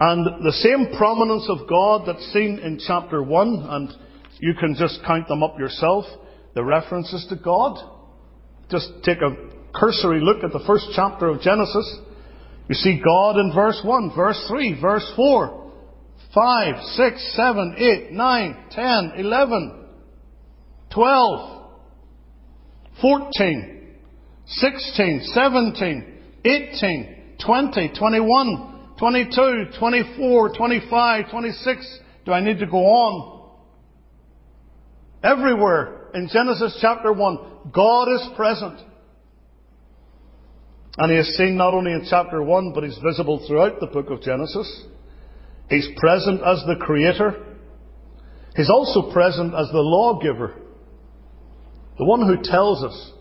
And 0.00 0.44
the 0.44 0.52
same 0.52 0.96
prominence 0.96 1.48
of 1.48 1.68
God 1.68 2.02
that's 2.06 2.32
seen 2.32 2.60
in 2.60 2.78
chapter 2.86 3.20
1, 3.20 3.66
and 3.68 3.92
you 4.38 4.54
can 4.54 4.76
just 4.78 5.00
count 5.04 5.26
them 5.26 5.42
up 5.42 5.58
yourself, 5.58 6.04
the 6.54 6.62
references 6.62 7.26
to 7.30 7.36
God. 7.36 7.78
Just 8.70 8.88
take 9.02 9.18
a 9.18 9.47
cursory 9.74 10.20
look 10.20 10.44
at 10.44 10.52
the 10.52 10.64
first 10.66 10.86
chapter 10.94 11.28
of 11.28 11.40
Genesis. 11.40 11.98
You 12.68 12.74
see 12.74 13.00
God 13.02 13.38
in 13.38 13.52
verse 13.54 13.80
1, 13.82 14.12
verse 14.14 14.44
3, 14.48 14.80
verse 14.80 15.10
4, 15.16 15.72
5, 16.34 16.82
6, 16.82 17.36
7, 17.36 17.74
8, 17.78 18.12
9, 18.12 18.64
10, 18.70 19.12
11, 19.16 19.86
12, 20.92 21.64
14, 23.00 23.96
16, 24.46 25.20
17, 25.32 26.18
18, 26.44 27.36
20, 27.44 27.92
21, 27.98 28.94
22, 28.98 29.64
24, 29.78 30.56
25, 30.56 31.30
26. 31.30 31.98
Do 32.26 32.32
I 32.32 32.40
need 32.40 32.58
to 32.58 32.66
go 32.66 32.78
on? 32.78 33.50
Everywhere 35.22 36.10
in 36.14 36.28
Genesis 36.32 36.76
chapter 36.80 37.12
1, 37.12 37.38
God 37.72 38.08
is 38.14 38.28
present. 38.36 38.80
And 40.98 41.12
He 41.12 41.18
is 41.18 41.36
seen 41.36 41.56
not 41.56 41.74
only 41.74 41.92
in 41.92 42.06
chapter 42.10 42.42
1, 42.42 42.72
but 42.74 42.82
He's 42.82 42.98
visible 42.98 43.44
throughout 43.46 43.80
the 43.80 43.86
book 43.86 44.10
of 44.10 44.20
Genesis. 44.20 44.84
He's 45.70 45.88
present 45.96 46.40
as 46.42 46.62
the 46.66 46.76
creator. 46.80 47.44
He's 48.56 48.70
also 48.70 49.12
present 49.12 49.54
as 49.54 49.68
the 49.70 49.80
lawgiver. 49.80 50.54
The 51.98 52.04
one 52.04 52.26
who 52.26 52.42
tells 52.42 52.82
us 52.82 53.12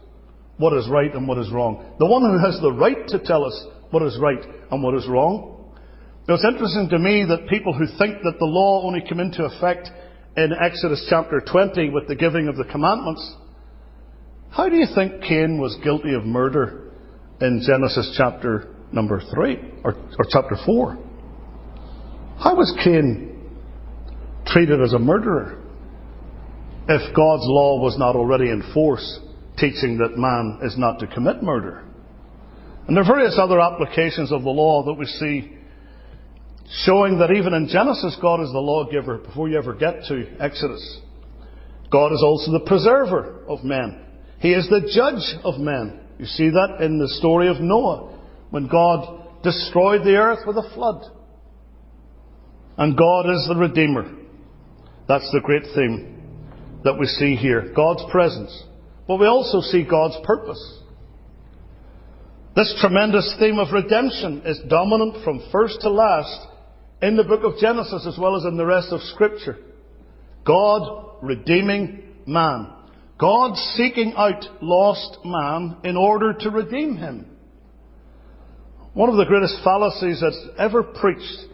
what 0.58 0.74
is 0.74 0.90
right 0.90 1.14
and 1.14 1.28
what 1.28 1.38
is 1.38 1.52
wrong. 1.52 1.94
The 2.00 2.06
one 2.06 2.24
who 2.24 2.40
has 2.44 2.60
the 2.62 2.72
right 2.72 3.08
to 3.10 3.20
tell 3.20 3.46
us 3.46 3.66
what 3.92 4.02
is 4.02 4.18
right 4.20 4.44
and 4.72 4.82
what 4.82 4.96
is 4.96 5.08
wrong. 5.08 5.74
Now 6.28 6.36
it's 6.36 6.46
interesting 6.46 6.90
to 6.90 7.00
me 7.00 7.26
that 7.30 7.48
people 7.48 7.74
who 7.74 7.86
think 7.86 8.22
that 8.24 8.36
the 8.40 8.46
law 8.46 8.84
only 8.86 9.02
came 9.02 9.20
into 9.20 9.46
effect 9.46 9.90
in 10.36 10.52
Exodus 10.54 11.06
chapter 11.10 11.42
20 11.42 11.90
with 11.90 12.08
the 12.08 12.16
giving 12.16 12.48
of 12.48 12.58
the 12.58 12.66
commandments, 12.66 13.36
how 14.50 14.70
do 14.70 14.76
you 14.76 14.88
think 14.94 15.22
Cain 15.24 15.60
was 15.60 15.78
guilty 15.84 16.14
of 16.14 16.26
murder 16.26 16.87
in 17.42 17.62
Genesis 17.66 18.16
chapter 18.18 18.76
number 18.92 19.22
3 19.34 19.58
or, 19.84 19.94
or 19.94 20.26
chapter 20.30 20.56
4? 20.66 20.98
How 22.40 22.56
was 22.56 22.76
Cain 22.84 23.50
treated 24.46 24.82
as 24.82 24.94
a 24.94 25.00
murderer 25.00 25.64
if 26.88 27.16
God's 27.16 27.44
law 27.46 27.80
was 27.82 27.98
not 27.98 28.16
already 28.16 28.50
in 28.50 28.64
force, 28.74 29.20
teaching 29.58 29.98
that 29.98 30.18
man 30.18 30.60
is 30.64 30.78
not 30.78 31.00
to 31.00 31.08
commit 31.08 31.44
murder? 31.44 31.84
And 32.88 32.96
there 32.96 33.04
are 33.04 33.08
various 33.08 33.38
other 33.38 33.60
applications 33.60 34.32
of 34.32 34.44
the 34.44 34.50
law 34.50 34.84
that 34.86 34.94
we 34.94 35.06
see 35.06 35.58
showing 36.86 37.20
that 37.20 37.32
even 37.32 37.54
in 37.54 37.68
Genesis, 37.68 38.18
God 38.22 38.42
is 38.42 38.52
the 38.52 38.60
lawgiver 38.60 39.18
before 39.18 39.50
you 39.50 39.58
ever 39.58 39.74
get 39.74 40.04
to 40.08 40.26
Exodus. 40.40 41.00
God 41.92 42.12
is 42.12 42.22
also 42.24 42.52
the 42.52 42.66
preserver 42.66 43.44
of 43.48 43.64
men. 43.64 44.06
He 44.40 44.54
is 44.54 44.68
the 44.70 44.82
judge 44.94 45.44
of 45.44 45.60
men. 45.60 46.02
You 46.20 46.26
see 46.26 46.50
that 46.50 46.82
in 46.82 46.98
the 47.00 47.08
story 47.08 47.48
of 47.48 47.60
Noah, 47.60 48.18
when 48.50 48.68
God 48.68 49.44
destroyed 49.44 50.02
the 50.04 50.16
earth 50.16 50.40
with 50.48 50.58
a 50.58 50.70
flood. 50.74 51.04
And 52.78 52.98
God 52.98 53.30
is 53.30 53.48
the 53.48 53.56
Redeemer. 53.56 54.16
That's 55.08 55.30
the 55.32 55.42
great 55.44 55.64
theme. 55.76 56.14
that 56.84 56.98
we 56.98 57.06
see 57.06 57.36
here 57.36 57.74
God's 57.76 58.04
presence. 58.12 58.64
But 59.08 59.20
we 59.20 59.26
also 59.26 59.62
see 59.62 59.84
God's 59.84 60.18
purpose. 60.24 60.82
This 62.56 62.76
tremendous 62.82 63.36
theme 63.40 63.60
of 63.60 63.72
redemption 63.72 64.42
is 64.46 64.60
dominant 64.70 65.24
from 65.24 65.48
first 65.52 65.82
to 65.82 65.90
last 65.90 66.48
in 67.02 67.16
the 67.16 67.24
book 67.24 67.44
of 67.44 67.60
Genesis 67.60 68.06
as 68.08 68.18
well 68.20 68.36
as 68.36 68.46
in 68.46 68.58
the 68.58 68.66
rest 68.66 68.88
of 68.92 69.02
Scripture. 69.02 69.58
God 70.46 71.18
redeeming 71.22 72.04
man. 72.26 72.74
God 73.20 73.56
seeking 73.76 74.14
out 74.16 74.44
lost 74.62 75.18
man 75.26 75.78
in 75.84 75.98
order 75.98 76.34
to 76.34 76.50
redeem 76.52 76.98
him. 76.98 77.26
One 78.94 79.10
of 79.10 79.16
the 79.16 79.26
greatest 79.26 79.64
fallacies 79.64 80.22
that's 80.22 80.48
ever 80.58 80.84
preached 80.84 81.46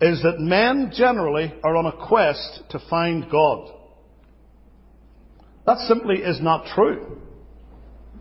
is 0.00 0.22
that 0.22 0.38
men 0.38 0.92
generally 0.94 1.52
are 1.64 1.76
on 1.76 1.86
a 1.86 2.06
quest 2.06 2.62
to 2.70 2.80
find 2.88 3.30
God. 3.30 3.72
That 5.66 5.78
simply 5.88 6.16
is 6.16 6.40
not 6.40 6.66
true. 6.74 7.18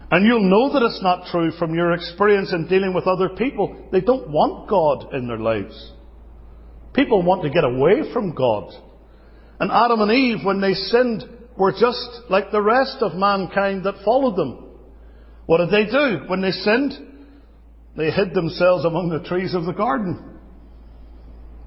And 0.10 0.25
you'll 0.25 0.50
know 0.50 0.74
that 0.74 0.86
it's 0.86 1.01
not 1.04 1.27
true 1.32 1.51
from 1.51 1.75
your 1.75 1.92
experience 1.92 2.51
in 2.54 2.68
dealing 2.68 2.94
with 2.94 3.08
other 3.08 3.30
people. 3.30 3.89
They 3.92 4.01
don't 4.01 4.30
want 4.30 4.70
God 4.70 5.13
in 5.13 5.27
their 5.27 5.38
lives. 5.38 5.92
People 6.94 7.24
want 7.24 7.44
to 7.44 7.50
get 7.50 7.63
away 7.63 8.12
from 8.12 8.34
God. 8.34 8.74
And 9.60 9.72
Adam 9.72 10.01
and 10.01 10.12
Eve, 10.12 10.46
when 10.46 10.62
they 10.62 10.74
sinned, 10.74 11.24
were 11.58 11.72
just 11.72 12.30
like 12.30 12.52
the 12.52 12.62
rest 12.62 12.98
of 13.02 13.16
mankind 13.16 13.84
that 13.86 14.04
followed 14.06 14.36
them. 14.36 14.64
What 15.46 15.58
did 15.58 15.72
they 15.72 15.90
do 15.90 16.28
when 16.28 16.42
they 16.42 16.52
sinned? 16.52 16.94
They 17.96 18.12
hid 18.12 18.34
themselves 18.34 18.86
among 18.86 19.10
the 19.10 19.28
trees 19.28 19.56
of 19.56 19.66
the 19.66 19.74
garden. 19.74 20.40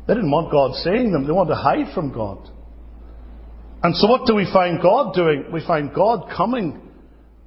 They 0.07 0.15
didn't 0.15 0.31
want 0.31 0.53
God 0.53 0.75
seeing 0.77 1.13
them. 1.13 1.27
They 1.27 1.33
wanted 1.33 1.51
to 1.51 1.57
hide 1.57 1.95
from 1.95 2.13
God. 2.13 2.49
And 3.83 3.97
so 3.97 4.09
what 4.09 4.27
do 4.27 4.35
we 4.35 4.45
find 4.53 4.81
God 4.81 5.15
doing? 5.15 5.47
We 5.53 5.65
find 5.67 5.95
God 5.95 6.31
coming 6.37 6.81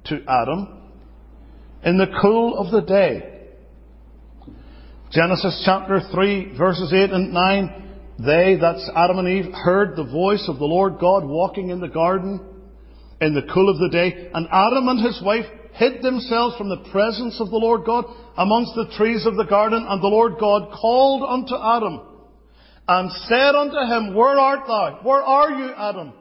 to 0.06 0.22
Adam 0.28 0.82
in 1.84 1.96
the 1.96 2.06
cool 2.20 2.58
of 2.58 2.72
the 2.72 2.80
day. 2.80 3.30
Genesis 5.12 5.62
chapter 5.64 6.00
3 6.12 6.56
verses 6.58 6.92
8 6.92 7.10
and 7.10 7.32
9. 7.32 7.83
They, 8.18 8.56
that's 8.60 8.88
Adam 8.94 9.18
and 9.18 9.28
Eve, 9.28 9.52
heard 9.52 9.96
the 9.96 10.04
voice 10.04 10.44
of 10.48 10.58
the 10.58 10.64
Lord 10.64 10.98
God 11.00 11.24
walking 11.24 11.70
in 11.70 11.80
the 11.80 11.88
garden 11.88 12.40
in 13.20 13.34
the 13.34 13.52
cool 13.52 13.68
of 13.68 13.78
the 13.78 13.88
day. 13.90 14.30
And 14.32 14.46
Adam 14.50 14.88
and 14.88 15.04
his 15.04 15.20
wife 15.24 15.46
hid 15.72 16.02
themselves 16.02 16.56
from 16.56 16.68
the 16.68 16.88
presence 16.92 17.40
of 17.40 17.50
the 17.50 17.56
Lord 17.56 17.84
God 17.84 18.04
amongst 18.36 18.74
the 18.74 18.92
trees 18.96 19.26
of 19.26 19.36
the 19.36 19.44
garden. 19.44 19.84
And 19.88 20.02
the 20.02 20.06
Lord 20.08 20.34
God 20.38 20.70
called 20.80 21.22
unto 21.28 21.56
Adam 21.56 22.00
and 22.86 23.10
said 23.28 23.54
unto 23.54 23.78
him, 23.78 24.14
Where 24.14 24.38
art 24.38 24.66
thou? 24.66 25.00
Where 25.02 25.22
are 25.22 25.50
you, 25.50 25.72
Adam? 25.76 26.12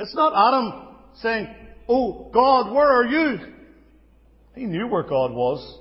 It's 0.00 0.14
not 0.14 0.32
Adam 0.34 0.96
saying, 1.20 1.54
Oh 1.88 2.30
God, 2.32 2.74
where 2.74 2.88
are 2.88 3.04
you? 3.04 3.38
He 4.56 4.64
knew 4.64 4.88
where 4.88 5.02
God 5.02 5.32
was. 5.32 5.80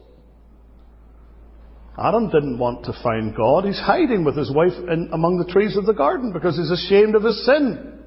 Adam 1.98 2.30
didn't 2.30 2.58
want 2.58 2.86
to 2.86 2.94
find 3.04 3.36
God. 3.36 3.66
He's 3.66 3.80
hiding 3.80 4.24
with 4.26 4.36
his 4.36 4.52
wife 4.52 4.74
in, 4.74 5.10
among 5.14 5.38
the 5.38 5.52
trees 5.52 5.78
of 5.78 5.86
the 5.86 5.94
garden 5.94 6.34
because 6.34 6.58
he's 6.58 6.72
ashamed 6.72 7.16
of 7.16 7.24
his 7.24 7.46
sin. 7.46 8.00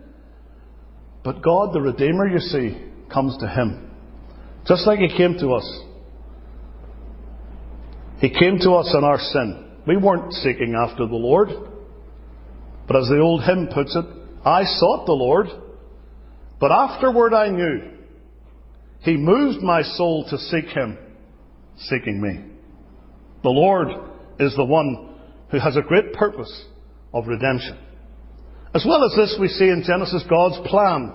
But 1.23 1.43
God, 1.43 1.73
the 1.73 1.81
Redeemer, 1.81 2.27
you 2.27 2.39
see, 2.39 2.77
comes 3.13 3.37
to 3.39 3.49
him. 3.49 3.91
Just 4.67 4.87
like 4.87 4.99
he 4.99 5.17
came 5.17 5.39
to 5.39 5.53
us. 5.53 5.81
He 8.19 8.31
came 8.31 8.59
to 8.61 8.73
us 8.73 8.93
in 8.97 9.05
our 9.05 9.19
sin. 9.19 9.71
We 9.87 9.97
weren't 9.97 10.33
seeking 10.33 10.75
after 10.77 11.07
the 11.07 11.15
Lord. 11.15 11.49
But 12.89 12.97
as 12.97 13.09
the 13.09 13.21
old 13.21 13.45
hymn 13.45 13.69
puts 13.73 13.95
it, 13.95 14.05
I 14.45 14.65
sought 14.65 15.07
the 15.07 15.13
Lord, 15.13 15.47
but 16.61 16.71
afterward 16.71 17.35
I 17.35 17.49
knew 17.49 17.91
he 19.01 19.17
moved 19.17 19.63
my 19.63 19.83
soul 19.83 20.25
to 20.31 20.39
seek 20.39 20.67
him, 20.67 20.97
seeking 21.79 22.21
me. 22.21 22.56
The 23.43 23.51
Lord 23.51 23.89
is 24.39 24.55
the 24.57 24.65
one 24.65 25.15
who 25.51 25.59
has 25.59 25.77
a 25.77 25.83
great 25.83 26.13
purpose 26.13 26.65
of 27.13 27.27
redemption. 27.27 27.79
As 28.75 28.85
well 28.87 29.05
as 29.05 29.17
this, 29.17 29.37
we 29.41 29.49
see 29.49 29.69
in 29.69 29.85
Genesis 29.87 30.25
God's 30.29 30.59
plan. 30.69 31.13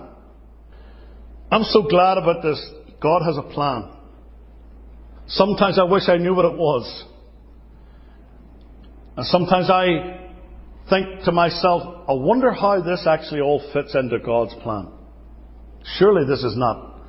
I'm 1.50 1.64
so 1.64 1.82
glad 1.82 2.18
about 2.18 2.42
this. 2.42 2.60
God 3.00 3.22
has 3.24 3.36
a 3.36 3.42
plan. 3.42 3.92
Sometimes 5.26 5.78
I 5.78 5.84
wish 5.84 6.08
I 6.08 6.16
knew 6.16 6.34
what 6.34 6.44
it 6.44 6.56
was. 6.56 7.04
And 9.16 9.26
sometimes 9.26 9.70
I 9.70 10.28
think 10.88 11.24
to 11.24 11.32
myself, 11.32 11.82
I 12.08 12.14
wonder 12.14 12.52
how 12.52 12.82
this 12.82 13.06
actually 13.06 13.40
all 13.40 13.62
fits 13.72 13.94
into 13.94 14.18
God's 14.18 14.54
plan. 14.62 14.88
Surely 15.98 16.24
this 16.26 16.42
is 16.42 16.56
not 16.56 17.00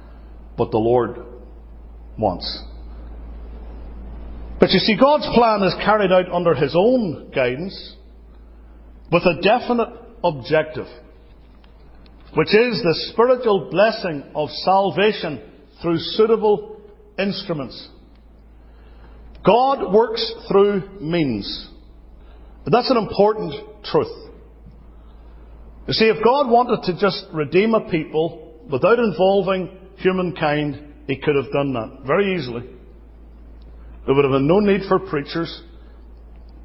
what 0.57 0.71
the 0.71 0.77
Lord 0.77 1.17
wants. 2.17 2.63
But 4.63 4.71
you 4.71 4.79
see, 4.79 4.95
God's 4.97 5.27
plan 5.35 5.61
is 5.63 5.75
carried 5.83 6.13
out 6.13 6.31
under 6.31 6.55
His 6.55 6.73
own 6.73 7.31
guidance 7.35 7.95
with 9.11 9.23
a 9.23 9.41
definite 9.41 9.89
objective, 10.23 10.87
which 12.33 12.47
is 12.47 12.81
the 12.81 12.95
spiritual 13.11 13.69
blessing 13.69 14.23
of 14.33 14.47
salvation 14.49 15.41
through 15.81 15.97
suitable 15.97 16.79
instruments. 17.19 17.89
God 19.45 19.93
works 19.93 20.33
through 20.49 20.97
means. 21.01 21.69
But 22.63 22.71
that's 22.71 22.89
an 22.89 22.95
important 22.95 23.83
truth. 23.83 24.31
You 25.87 25.93
see, 25.93 26.05
if 26.05 26.23
God 26.23 26.49
wanted 26.49 26.83
to 26.83 27.01
just 27.01 27.25
redeem 27.33 27.73
a 27.73 27.89
people 27.89 28.61
without 28.71 28.97
involving 28.97 29.77
humankind, 29.97 30.93
He 31.07 31.17
could 31.17 31.35
have 31.35 31.51
done 31.51 31.73
that 31.73 32.03
very 32.07 32.37
easily. 32.37 32.63
There 34.05 34.13
would 34.13 34.25
have 34.25 34.33
been 34.33 34.47
no 34.47 34.59
need 34.59 34.81
for 34.87 34.99
preachers, 34.99 35.61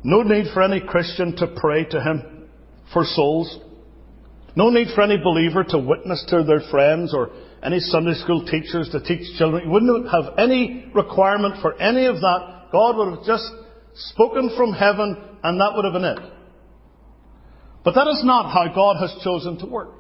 no 0.03 0.22
need 0.22 0.46
for 0.53 0.62
any 0.62 0.81
Christian 0.81 1.37
to 1.37 1.46
pray 1.57 1.85
to 1.85 2.01
Him 2.01 2.48
for 2.92 3.05
souls, 3.05 3.59
no 4.57 4.70
need 4.70 4.88
for 4.94 5.03
any 5.03 5.18
believer 5.18 5.62
to 5.62 5.79
witness 5.79 6.24
to 6.31 6.42
their 6.42 6.62
friends 6.70 7.14
or 7.14 7.31
any 7.62 7.79
Sunday 7.81 8.14
school 8.14 8.44
teachers 8.44 8.88
to 8.90 9.01
teach 9.01 9.38
children. 9.38 9.64
You 9.64 9.70
wouldn't 9.70 10.11
have 10.11 10.38
any 10.38 10.90
requirement 10.94 11.61
for 11.62 11.81
any 11.81 12.07
of 12.07 12.16
that. 12.16 12.68
God 12.72 12.96
would 12.96 13.18
have 13.18 13.24
just 13.24 13.46
spoken 13.94 14.51
from 14.57 14.72
heaven 14.72 15.16
and 15.42 15.61
that 15.61 15.72
would 15.74 15.85
have 15.85 15.94
been 15.94 16.05
it. 16.05 16.18
But 17.85 17.94
that 17.94 18.09
is 18.09 18.22
not 18.24 18.53
how 18.53 18.72
God 18.74 18.96
has 19.01 19.14
chosen 19.22 19.59
to 19.59 19.66
work. 19.66 19.94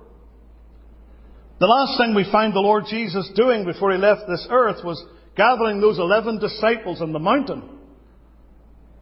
The 1.60 1.66
last 1.66 1.98
thing 1.98 2.14
we 2.14 2.30
find 2.30 2.52
the 2.52 2.60
Lord 2.60 2.84
Jesus 2.88 3.30
doing 3.34 3.64
before 3.64 3.92
he 3.92 3.98
left 3.98 4.22
this 4.28 4.46
earth 4.50 4.84
was 4.84 5.04
gathering 5.38 5.80
those 5.80 5.98
eleven 5.98 6.38
disciples 6.38 7.00
on 7.00 7.12
the 7.12 7.18
mountain 7.18 7.62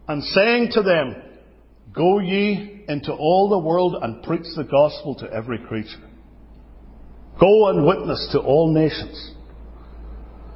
and 0.07 0.23
saying 0.23 0.69
to 0.71 0.83
them, 0.83 1.15
Go 1.93 2.19
ye 2.19 2.85
into 2.87 3.11
all 3.11 3.49
the 3.49 3.57
world 3.57 3.95
and 4.01 4.21
preach 4.21 4.45
the 4.55 4.63
gospel 4.63 5.15
to 5.15 5.33
every 5.33 5.57
creature. 5.57 6.07
Go 7.39 7.69
and 7.69 7.85
witness 7.85 8.29
to 8.33 8.39
all 8.39 8.71
nations, 8.71 9.33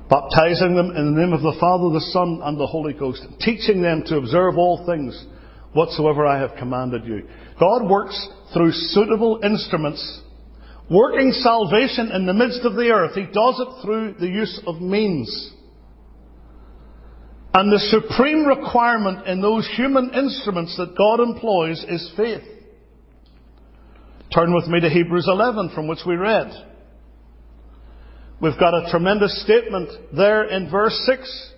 baptizing 0.07 0.75
them 0.75 0.91
in 0.95 1.13
the 1.15 1.21
name 1.21 1.33
of 1.33 1.41
the 1.41 1.57
Father, 1.59 1.89
the 1.89 2.05
Son, 2.13 2.41
and 2.43 2.59
the 2.59 2.67
Holy 2.67 2.93
Ghost, 2.93 3.25
teaching 3.39 3.81
them 3.81 4.03
to 4.05 4.17
observe 4.17 4.57
all 4.57 4.85
things 4.85 5.25
whatsoever 5.73 6.27
I 6.27 6.39
have 6.39 6.57
commanded 6.59 7.05
you. 7.05 7.27
God 7.59 7.89
works 7.89 8.27
through 8.53 8.71
suitable 8.71 9.39
instruments, 9.43 10.21
working 10.91 11.31
salvation 11.31 12.11
in 12.11 12.27
the 12.27 12.33
midst 12.33 12.61
of 12.65 12.75
the 12.75 12.89
earth. 12.89 13.15
He 13.15 13.25
does 13.25 13.59
it 13.59 13.83
through 13.83 14.15
the 14.19 14.27
use 14.27 14.61
of 14.67 14.79
means. 14.79 15.53
And 17.53 17.71
the 17.71 17.79
supreme 17.79 18.45
requirement 18.45 19.27
in 19.27 19.41
those 19.41 19.69
human 19.75 20.11
instruments 20.13 20.77
that 20.77 20.95
God 20.97 21.19
employs 21.19 21.83
is 21.87 22.13
faith. 22.15 22.43
Turn 24.33 24.53
with 24.55 24.67
me 24.67 24.79
to 24.79 24.89
Hebrews 24.89 25.27
11 25.27 25.71
from 25.75 25.87
which 25.87 25.99
we 26.07 26.15
read. 26.15 26.49
We've 28.41 28.57
got 28.57 28.73
a 28.73 28.89
tremendous 28.89 29.43
statement 29.43 29.89
there 30.15 30.45
in 30.45 30.71
verse 30.71 30.97
6 31.05 31.51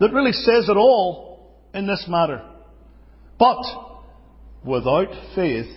that 0.00 0.12
really 0.12 0.32
says 0.32 0.68
it 0.68 0.76
all 0.76 1.54
in 1.74 1.86
this 1.86 2.06
matter. 2.08 2.42
But 3.38 3.62
without 4.64 5.08
faith, 5.34 5.70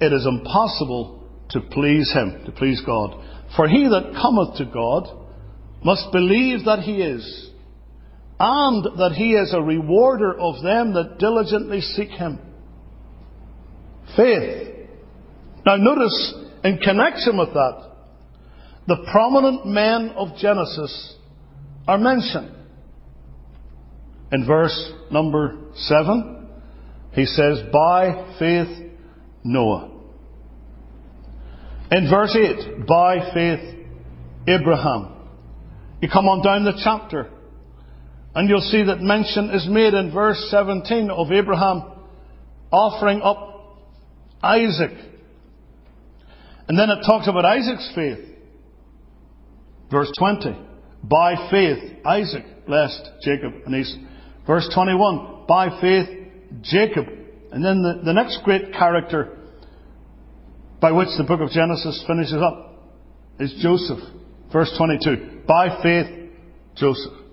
it 0.00 0.12
is 0.12 0.26
impossible 0.26 1.26
to 1.50 1.60
please 1.62 2.12
Him, 2.12 2.42
to 2.44 2.52
please 2.52 2.82
God. 2.84 3.24
For 3.56 3.66
he 3.66 3.88
that 3.88 4.18
cometh 4.20 4.58
to 4.58 4.66
God 4.66 5.08
must 5.82 6.12
believe 6.12 6.66
that 6.66 6.80
He 6.80 7.00
is 7.00 7.50
and 8.38 8.84
that 8.98 9.12
he 9.16 9.32
is 9.32 9.52
a 9.54 9.62
rewarder 9.62 10.38
of 10.38 10.62
them 10.62 10.94
that 10.94 11.18
diligently 11.18 11.80
seek 11.80 12.10
him. 12.10 12.38
Faith. 14.16 14.88
Now 15.64 15.76
notice, 15.76 16.34
in 16.62 16.78
connection 16.78 17.38
with 17.38 17.52
that, 17.54 17.92
the 18.86 19.04
prominent 19.10 19.66
men 19.66 20.10
of 20.16 20.36
Genesis 20.38 21.14
are 21.88 21.98
mentioned. 21.98 22.52
In 24.32 24.46
verse 24.46 24.92
number 25.10 25.56
7, 25.74 26.48
he 27.12 27.24
says, 27.24 27.60
By 27.72 28.36
faith, 28.38 28.90
Noah. 29.42 29.90
In 31.90 32.10
verse 32.10 32.36
8, 32.36 32.86
by 32.86 33.32
faith, 33.32 33.86
Abraham. 34.48 35.12
You 36.00 36.08
come 36.12 36.28
on 36.28 36.44
down 36.44 36.64
the 36.64 36.80
chapter, 36.82 37.30
and 38.36 38.50
you'll 38.50 38.60
see 38.60 38.82
that 38.82 39.00
mention 39.00 39.48
is 39.48 39.66
made 39.66 39.94
in 39.94 40.12
verse 40.12 40.48
17 40.50 41.10
of 41.10 41.32
Abraham 41.32 41.84
offering 42.70 43.22
up 43.22 43.78
Isaac. 44.42 44.92
And 46.68 46.78
then 46.78 46.90
it 46.90 46.98
talks 47.06 47.28
about 47.28 47.46
Isaac's 47.46 47.90
faith. 47.94 48.18
Verse 49.90 50.12
20. 50.18 50.54
By 51.02 51.48
faith, 51.50 51.78
Isaac 52.04 52.44
blessed 52.66 53.08
Jacob 53.22 53.54
and 53.64 53.74
Esau. 53.74 54.00
Verse 54.46 54.68
21. 54.74 55.46
By 55.48 55.80
faith, 55.80 56.28
Jacob. 56.60 57.06
And 57.52 57.64
then 57.64 57.80
the, 57.80 58.02
the 58.04 58.12
next 58.12 58.40
great 58.44 58.70
character 58.74 59.34
by 60.78 60.92
which 60.92 61.08
the 61.16 61.24
book 61.24 61.40
of 61.40 61.48
Genesis 61.48 62.04
finishes 62.06 62.34
up 62.34 62.84
is 63.40 63.54
Joseph. 63.62 64.00
Verse 64.52 64.70
22. 64.76 65.44
By 65.48 65.80
faith, 65.82 66.28
Joseph. 66.76 67.25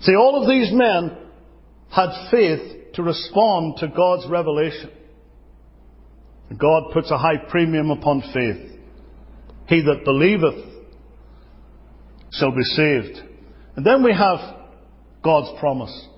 See, 0.00 0.14
all 0.14 0.42
of 0.42 0.48
these 0.48 0.70
men 0.72 1.16
had 1.90 2.30
faith 2.30 2.94
to 2.94 3.02
respond 3.02 3.76
to 3.78 3.88
God's 3.88 4.28
revelation. 4.28 4.90
God 6.58 6.92
puts 6.92 7.10
a 7.10 7.18
high 7.18 7.38
premium 7.48 7.90
upon 7.90 8.22
faith. 8.32 8.78
He 9.68 9.82
that 9.82 10.04
believeth 10.04 10.64
shall 12.32 12.52
be 12.52 12.62
saved. 12.62 13.20
And 13.74 13.84
then 13.84 14.02
we 14.02 14.12
have 14.12 14.38
God's 15.22 15.58
promise. 15.58 16.08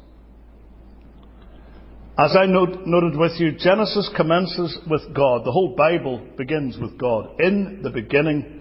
As 2.18 2.36
I 2.36 2.46
note, 2.46 2.84
noted 2.84 3.16
with 3.16 3.32
you, 3.38 3.52
Genesis 3.52 4.10
commences 4.16 4.76
with 4.90 5.14
God. 5.14 5.44
The 5.44 5.52
whole 5.52 5.76
Bible 5.76 6.26
begins 6.36 6.76
with 6.76 6.98
God. 6.98 7.40
In 7.40 7.80
the 7.82 7.90
beginning, 7.90 8.60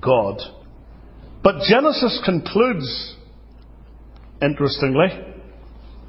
God. 0.00 0.38
But 1.42 1.62
Genesis 1.68 2.22
concludes, 2.24 3.16
interestingly, 4.42 5.08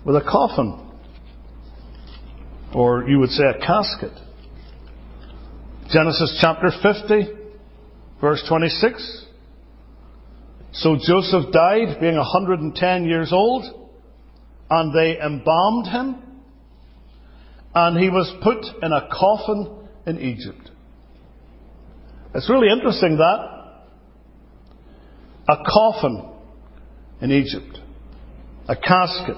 with 0.05 0.15
a 0.15 0.21
coffin. 0.21 0.79
Or 2.73 3.07
you 3.07 3.19
would 3.19 3.29
say 3.29 3.43
a 3.43 3.59
casket. 3.59 4.11
Genesis 5.89 6.37
chapter 6.41 6.71
50, 6.81 7.31
verse 8.19 8.43
26. 8.47 9.25
So 10.73 10.95
Joseph 10.95 11.51
died, 11.53 11.99
being 12.01 12.17
110 12.17 13.05
years 13.05 13.31
old, 13.31 13.63
and 14.69 14.93
they 14.93 15.19
embalmed 15.19 15.87
him, 15.87 16.15
and 17.75 17.99
he 17.99 18.09
was 18.09 18.33
put 18.41 18.65
in 18.83 18.91
a 18.91 19.07
coffin 19.11 19.87
in 20.07 20.19
Egypt. 20.19 20.71
It's 22.33 22.49
really 22.49 22.71
interesting 22.71 23.17
that. 23.17 23.49
A 25.47 25.57
coffin 25.57 26.29
in 27.21 27.31
Egypt. 27.31 27.77
A 28.67 28.75
casket. 28.75 29.37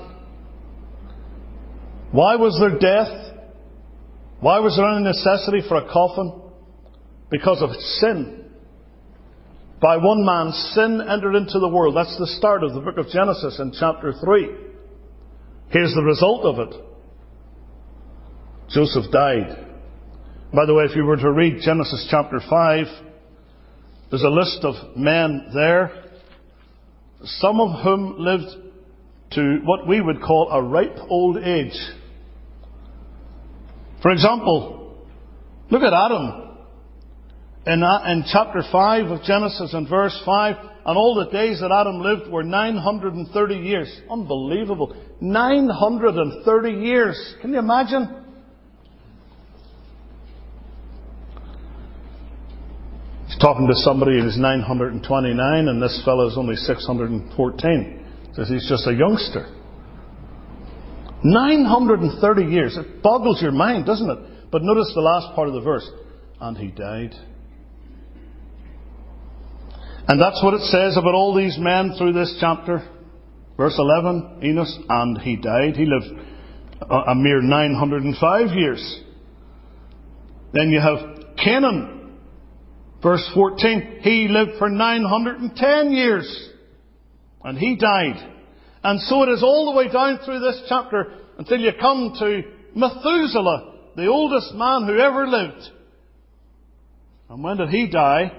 Why 2.12 2.36
was 2.36 2.58
there 2.60 2.78
death? 2.80 3.34
Why 4.40 4.60
was 4.60 4.78
there 4.78 4.88
any 4.88 5.04
necessity 5.04 5.68
for 5.68 5.78
a 5.78 5.92
coffin? 5.92 6.42
Because 7.32 7.62
of 7.62 7.72
sin. 8.00 8.46
By 9.82 9.98
one 9.98 10.24
man, 10.24 10.52
sin 10.52 11.02
entered 11.10 11.36
into 11.36 11.60
the 11.60 11.68
world. 11.68 11.96
That's 11.96 12.18
the 12.18 12.28
start 12.38 12.64
of 12.64 12.74
the 12.74 12.80
book 12.80 12.98
of 12.98 13.08
Genesis 13.10 13.60
in 13.60 13.74
chapter 13.78 14.14
3. 14.24 14.50
Here's 15.70 15.94
the 15.94 16.04
result 16.04 16.46
of 16.46 16.60
it. 16.60 16.82
Joseph 18.70 19.12
died. 19.12 19.66
By 20.54 20.66
the 20.66 20.74
way, 20.74 20.86
if 20.86 20.96
you 20.96 21.04
were 21.04 21.18
to 21.18 21.32
read 21.32 21.62
Genesis 21.62 22.08
chapter 22.10 22.40
5, 22.50 22.86
there's 24.10 24.24
a 24.24 24.30
list 24.30 24.60
of 24.64 24.96
men 24.96 25.50
there, 25.54 25.92
some 27.24 27.60
of 27.60 27.84
whom 27.84 28.16
lived 28.20 28.65
to 29.36 29.60
what 29.64 29.88
we 29.88 30.02
would 30.02 30.22
call 30.22 30.50
a 30.52 30.62
ripe 30.62 30.98
old 31.10 31.38
age. 31.38 31.78
For 34.02 34.12
example, 34.12 35.06
look 35.70 35.82
at 35.82 35.94
Adam. 35.94 36.42
In, 37.68 37.82
uh, 37.82 38.04
in 38.08 38.24
chapter 38.32 38.62
5 38.72 39.06
of 39.08 39.24
Genesis 39.24 39.74
and 39.74 39.90
verse 39.90 40.20
5, 40.26 40.56
and 40.86 40.98
all 40.98 41.16
the 41.16 41.32
days 41.32 41.60
that 41.62 41.72
Adam 41.72 42.00
lived 42.00 42.32
were 42.32 42.44
930 42.44 43.56
years. 43.56 44.02
Unbelievable. 44.10 44.96
930 45.20 46.72
years. 46.72 47.36
Can 47.42 47.54
you 47.54 47.60
imagine? 47.60 48.24
He's 53.26 53.40
talking 53.40 53.66
to 53.68 53.74
somebody 53.74 54.22
who's 54.22 54.38
929 54.38 55.68
and 55.68 55.82
this 55.82 56.00
fellow 56.06 56.28
is 56.28 56.38
only 56.38 56.56
614. 56.56 58.05
Says 58.36 58.50
he's 58.50 58.68
just 58.68 58.86
a 58.88 58.94
youngster. 58.94 59.48
930 61.24 62.44
years. 62.44 62.78
It 62.78 63.02
boggles 63.02 63.42
your 63.42 63.52
mind, 63.52 63.86
doesn't 63.86 64.10
it? 64.10 64.52
But 64.52 64.62
notice 64.62 64.92
the 64.94 65.02
last 65.02 65.34
part 65.36 65.48
of 65.48 65.54
the 65.54 65.62
verse. 65.62 65.90
And 66.40 66.58
he 66.58 66.68
died. 66.68 67.16
And 70.08 70.22
that's 70.22 70.42
what 70.44 70.54
it 70.54 70.62
says 70.62 70.98
about 70.98 71.16
all 71.16 71.34
these 71.34 71.58
men 71.58 71.96
through 71.98 72.14
this 72.14 72.38
chapter. 72.40 72.88
Verse 73.58 73.76
11, 73.78 74.42
Enos, 74.44 74.80
and 74.90 75.18
he 75.20 75.38
died. 75.38 75.76
He 75.76 75.86
lived 75.86 76.20
a 76.82 77.16
mere 77.16 77.42
905 77.42 78.48
years. 78.56 79.02
Then 80.52 80.70
you 80.70 80.80
have 80.80 81.36
Cainan. 81.38 82.12
Verse 83.02 83.28
14, 83.34 84.00
he 84.02 84.28
lived 84.30 84.60
for 84.60 84.70
910 84.70 85.92
years. 85.92 86.50
And 87.46 87.58
he 87.58 87.78
died. 87.78 88.18
And 88.84 89.00
so 89.02 89.24
it 89.24 89.30
is 89.30 89.42
all 89.44 89.72
the 89.72 89.78
way 89.78 89.88
down 89.88 90.20
through 90.26 90.40
this 90.40 90.64
chapter 90.68 91.14
until 91.38 91.60
you 91.60 91.72
come 91.80 92.14
to 92.20 92.42
Methuselah, 92.76 93.76
the 93.96 94.08
oldest 94.08 94.54
man 94.56 94.86
who 94.86 95.00
ever 95.00 95.26
lived. 95.28 95.70
And 97.30 97.42
when 97.44 97.58
did 97.58 97.70
he 97.70 97.88
die? 97.88 98.32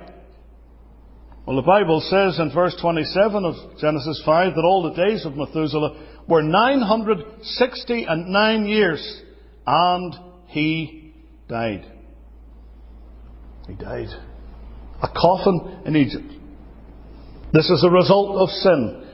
Well, 1.46 1.56
the 1.56 1.62
Bible 1.62 2.00
says 2.00 2.40
in 2.40 2.50
verse 2.52 2.76
27 2.80 3.44
of 3.44 3.54
Genesis 3.78 4.20
5 4.26 4.56
that 4.56 4.64
all 4.64 4.82
the 4.82 4.94
days 4.94 5.24
of 5.24 5.36
Methuselah 5.36 6.24
were 6.26 6.42
969 6.42 8.66
years, 8.66 9.22
and 9.64 10.16
he 10.46 11.14
died. 11.48 11.86
He 13.68 13.74
died. 13.74 14.08
A 15.00 15.08
coffin 15.08 15.82
in 15.86 15.94
Egypt. 15.94 16.32
This 17.52 17.70
is 17.70 17.84
a 17.84 17.90
result 17.90 18.36
of 18.36 18.48
sin. 18.48 19.06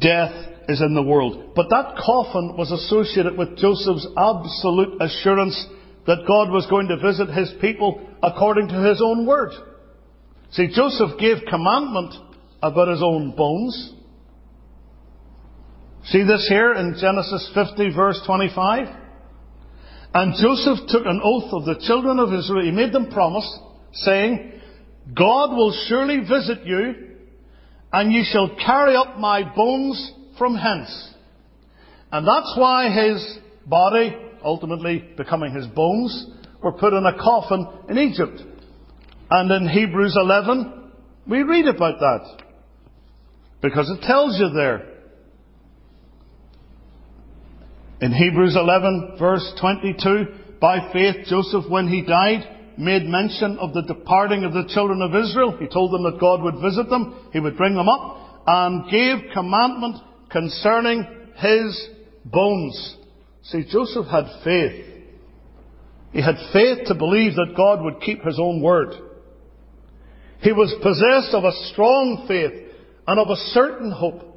Death 0.00 0.34
is 0.68 0.80
in 0.80 0.94
the 0.94 1.02
world. 1.02 1.52
But 1.54 1.68
that 1.70 1.96
coffin 2.04 2.56
was 2.56 2.70
associated 2.72 3.36
with 3.36 3.58
Joseph's 3.58 4.06
absolute 4.16 5.00
assurance 5.00 5.66
that 6.06 6.24
God 6.26 6.50
was 6.50 6.66
going 6.68 6.88
to 6.88 6.96
visit 6.96 7.28
his 7.30 7.52
people 7.60 8.00
according 8.22 8.68
to 8.68 8.82
his 8.82 9.00
own 9.02 9.26
word. 9.26 9.52
See, 10.52 10.68
Joseph 10.74 11.18
gave 11.18 11.38
commandment 11.48 12.14
about 12.62 12.88
his 12.88 13.02
own 13.02 13.34
bones. 13.36 13.92
See 16.06 16.22
this 16.22 16.46
here 16.48 16.74
in 16.74 16.96
Genesis 17.00 17.50
50 17.54 17.94
verse 17.94 18.20
25? 18.26 18.88
And 20.14 20.34
Joseph 20.40 20.86
took 20.88 21.06
an 21.06 21.20
oath 21.24 21.52
of 21.52 21.64
the 21.64 21.82
children 21.86 22.20
of 22.20 22.32
Israel. 22.32 22.64
He 22.64 22.70
made 22.70 22.92
them 22.92 23.10
promise, 23.10 23.58
saying, 23.94 24.52
God 25.14 25.50
will 25.50 25.74
surely 25.88 26.20
visit 26.20 26.64
you, 26.64 27.13
and 27.94 28.12
you 28.12 28.24
shall 28.24 28.50
carry 28.56 28.96
up 28.96 29.18
my 29.20 29.44
bones 29.54 30.12
from 30.36 30.56
hence. 30.56 31.14
And 32.10 32.26
that's 32.26 32.52
why 32.56 32.90
his 32.90 33.38
body, 33.66 34.16
ultimately 34.42 35.04
becoming 35.16 35.54
his 35.54 35.68
bones, 35.68 36.26
were 36.60 36.72
put 36.72 36.92
in 36.92 37.06
a 37.06 37.16
coffin 37.16 37.68
in 37.88 37.98
Egypt. 37.98 38.42
And 39.30 39.48
in 39.48 39.68
Hebrews 39.68 40.16
11, 40.20 40.90
we 41.28 41.44
read 41.44 41.68
about 41.68 42.00
that. 42.00 42.42
Because 43.62 43.88
it 43.88 44.04
tells 44.04 44.40
you 44.40 44.50
there. 44.50 44.88
In 48.00 48.12
Hebrews 48.12 48.56
11 48.56 49.18
verse 49.20 49.54
22, 49.60 50.24
by 50.60 50.92
faith 50.92 51.26
Joseph, 51.28 51.70
when 51.70 51.86
he 51.86 52.02
died, 52.02 52.63
made 52.78 53.04
mention 53.04 53.58
of 53.58 53.72
the 53.72 53.82
departing 53.82 54.44
of 54.44 54.52
the 54.52 54.68
children 54.68 55.02
of 55.02 55.14
Israel. 55.14 55.56
He 55.58 55.66
told 55.66 55.92
them 55.92 56.04
that 56.04 56.20
God 56.20 56.42
would 56.42 56.62
visit 56.62 56.88
them, 56.88 57.28
He 57.32 57.40
would 57.40 57.56
bring 57.56 57.74
them 57.74 57.88
up, 57.88 58.42
and 58.46 58.90
gave 58.90 59.32
commandment 59.32 59.96
concerning 60.30 61.06
his 61.36 61.88
bones. 62.24 62.96
See, 63.44 63.64
Joseph 63.70 64.06
had 64.06 64.24
faith. 64.42 64.86
He 66.12 66.22
had 66.22 66.36
faith 66.52 66.86
to 66.86 66.94
believe 66.94 67.34
that 67.34 67.54
God 67.56 67.82
would 67.82 68.00
keep 68.00 68.22
his 68.22 68.38
own 68.38 68.60
word. 68.60 68.94
He 70.40 70.52
was 70.52 70.74
possessed 70.82 71.34
of 71.34 71.44
a 71.44 71.72
strong 71.72 72.26
faith 72.28 72.52
and 73.06 73.18
of 73.18 73.28
a 73.28 73.36
certain 73.36 73.90
hope. 73.90 74.33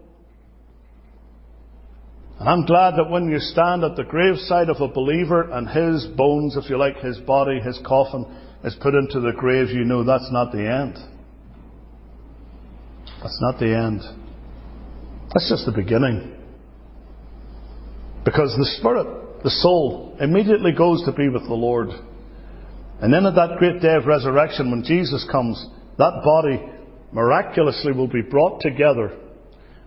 And 2.39 2.47
I'm 2.47 2.65
glad 2.65 2.95
that 2.97 3.09
when 3.09 3.29
you 3.29 3.39
stand 3.39 3.83
at 3.83 3.95
the 3.95 4.03
graveside 4.03 4.69
of 4.69 4.79
a 4.79 4.87
believer 4.87 5.49
and 5.51 5.67
his 5.67 6.05
bones, 6.15 6.55
if 6.55 6.69
you 6.69 6.77
like, 6.77 6.97
his 6.97 7.17
body, 7.19 7.59
his 7.59 7.79
coffin, 7.85 8.25
is 8.63 8.75
put 8.79 8.93
into 8.93 9.19
the 9.19 9.33
grave, 9.35 9.69
you 9.69 9.83
know 9.83 10.03
that's 10.03 10.31
not 10.31 10.51
the 10.51 10.59
end. 10.59 10.97
That's 13.23 13.39
not 13.41 13.59
the 13.59 13.75
end. 13.75 14.01
That's 15.33 15.49
just 15.49 15.65
the 15.65 15.71
beginning. 15.71 16.35
Because 18.23 18.55
the 18.55 18.65
spirit, 18.77 19.43
the 19.43 19.49
soul, 19.49 20.15
immediately 20.19 20.73
goes 20.73 21.03
to 21.05 21.11
be 21.13 21.29
with 21.29 21.43
the 21.43 21.55
Lord. 21.55 21.89
And 23.01 23.11
then 23.11 23.25
at 23.25 23.35
that 23.35 23.57
great 23.57 23.81
day 23.81 23.95
of 23.95 24.05
resurrection, 24.05 24.69
when 24.69 24.83
Jesus 24.83 25.25
comes, 25.31 25.65
that 25.97 26.21
body 26.23 26.61
miraculously 27.11 27.93
will 27.93 28.07
be 28.07 28.21
brought 28.21 28.61
together 28.61 29.17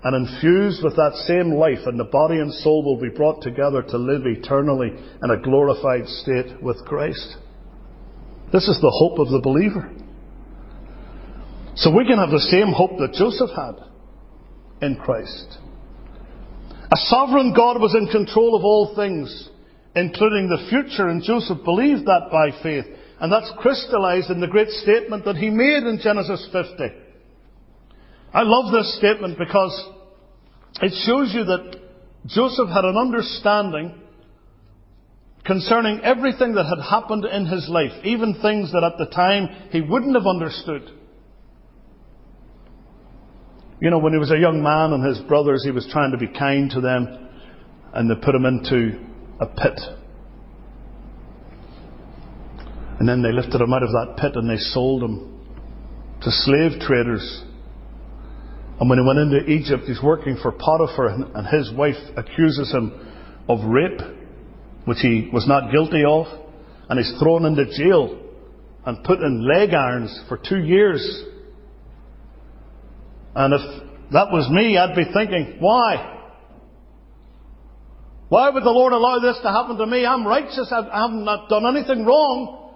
and 0.02 0.16
infused 0.16 0.82
with 0.82 0.96
that 0.96 1.14
same 1.26 1.52
life, 1.52 1.86
and 1.86 1.98
the 1.98 2.04
body 2.04 2.36
and 2.36 2.52
soul 2.54 2.82
will 2.82 3.00
be 3.00 3.14
brought 3.14 3.42
together 3.42 3.82
to 3.82 3.98
live 3.98 4.22
eternally 4.24 4.88
in 5.22 5.30
a 5.30 5.40
glorified 5.40 6.08
state 6.08 6.62
with 6.62 6.84
Christ. 6.86 7.36
This 8.52 8.66
is 8.66 8.80
the 8.80 8.90
hope 8.90 9.18
of 9.18 9.28
the 9.28 9.40
believer. 9.42 9.92
So 11.76 11.94
we 11.94 12.06
can 12.06 12.18
have 12.18 12.30
the 12.30 12.48
same 12.50 12.72
hope 12.72 12.98
that 12.98 13.12
Joseph 13.12 13.50
had 13.54 13.76
in 14.82 14.96
Christ. 14.96 15.58
A 16.92 16.96
sovereign 16.96 17.54
God 17.54 17.80
was 17.80 17.94
in 17.94 18.08
control 18.08 18.56
of 18.56 18.64
all 18.64 18.94
things, 18.96 19.48
including 19.94 20.48
the 20.48 20.66
future, 20.68 21.08
and 21.08 21.22
Joseph 21.22 21.62
believed 21.64 22.06
that 22.06 22.28
by 22.32 22.50
faith. 22.62 22.86
And 23.20 23.30
that's 23.30 23.52
crystallized 23.58 24.30
in 24.30 24.40
the 24.40 24.48
great 24.48 24.70
statement 24.70 25.26
that 25.26 25.36
he 25.36 25.50
made 25.50 25.84
in 25.84 26.00
Genesis 26.02 26.48
50. 26.50 27.09
I 28.32 28.42
love 28.42 28.72
this 28.72 28.96
statement 28.96 29.38
because 29.38 29.88
it 30.82 30.92
shows 31.06 31.34
you 31.34 31.44
that 31.44 31.76
Joseph 32.26 32.68
had 32.68 32.84
an 32.84 32.96
understanding 32.96 34.00
concerning 35.44 36.00
everything 36.04 36.54
that 36.54 36.66
had 36.66 36.84
happened 36.84 37.24
in 37.24 37.46
his 37.46 37.68
life, 37.68 37.92
even 38.04 38.34
things 38.40 38.72
that 38.72 38.84
at 38.84 38.98
the 38.98 39.06
time 39.06 39.48
he 39.70 39.80
wouldn't 39.80 40.14
have 40.14 40.26
understood. 40.26 40.90
You 43.80 43.90
know, 43.90 43.98
when 43.98 44.12
he 44.12 44.18
was 44.18 44.30
a 44.30 44.38
young 44.38 44.62
man 44.62 44.92
and 44.92 45.04
his 45.04 45.18
brothers, 45.26 45.64
he 45.64 45.70
was 45.70 45.88
trying 45.90 46.12
to 46.12 46.18
be 46.18 46.28
kind 46.28 46.70
to 46.72 46.80
them, 46.80 47.28
and 47.94 48.10
they 48.10 48.14
put 48.14 48.34
him 48.34 48.44
into 48.44 49.00
a 49.40 49.46
pit. 49.46 49.80
And 53.00 53.08
then 53.08 53.22
they 53.22 53.32
lifted 53.32 53.60
him 53.60 53.72
out 53.72 53.82
of 53.82 53.88
that 53.88 54.16
pit 54.18 54.32
and 54.34 54.48
they 54.48 54.58
sold 54.58 55.02
him 55.02 55.40
to 56.20 56.30
slave 56.30 56.78
traders. 56.80 57.44
And 58.80 58.88
when 58.88 58.98
he 58.98 59.04
went 59.04 59.18
into 59.18 59.44
Egypt, 59.46 59.84
he's 59.86 60.02
working 60.02 60.38
for 60.40 60.52
Potiphar, 60.52 61.08
and 61.08 61.46
his 61.48 61.70
wife 61.72 61.98
accuses 62.16 62.72
him 62.72 62.92
of 63.46 63.62
rape, 63.64 64.00
which 64.86 64.98
he 65.00 65.28
was 65.30 65.46
not 65.46 65.70
guilty 65.70 66.02
of, 66.02 66.26
and 66.88 66.98
he's 66.98 67.14
thrown 67.20 67.44
into 67.44 67.66
jail 67.76 68.18
and 68.86 69.04
put 69.04 69.20
in 69.20 69.46
leg 69.46 69.74
irons 69.74 70.18
for 70.28 70.38
two 70.38 70.58
years. 70.58 71.24
And 73.34 73.52
if 73.52 73.60
that 74.12 74.32
was 74.32 74.48
me, 74.50 74.78
I'd 74.78 74.96
be 74.96 75.04
thinking, 75.12 75.58
why? 75.60 76.16
Why 78.30 78.48
would 78.48 78.62
the 78.62 78.70
Lord 78.70 78.94
allow 78.94 79.18
this 79.18 79.38
to 79.42 79.50
happen 79.50 79.76
to 79.76 79.86
me? 79.86 80.06
I'm 80.06 80.26
righteous. 80.26 80.72
I 80.72 81.02
haven't 81.02 81.24
not 81.24 81.50
done 81.50 81.66
anything 81.66 82.06
wrong. 82.06 82.72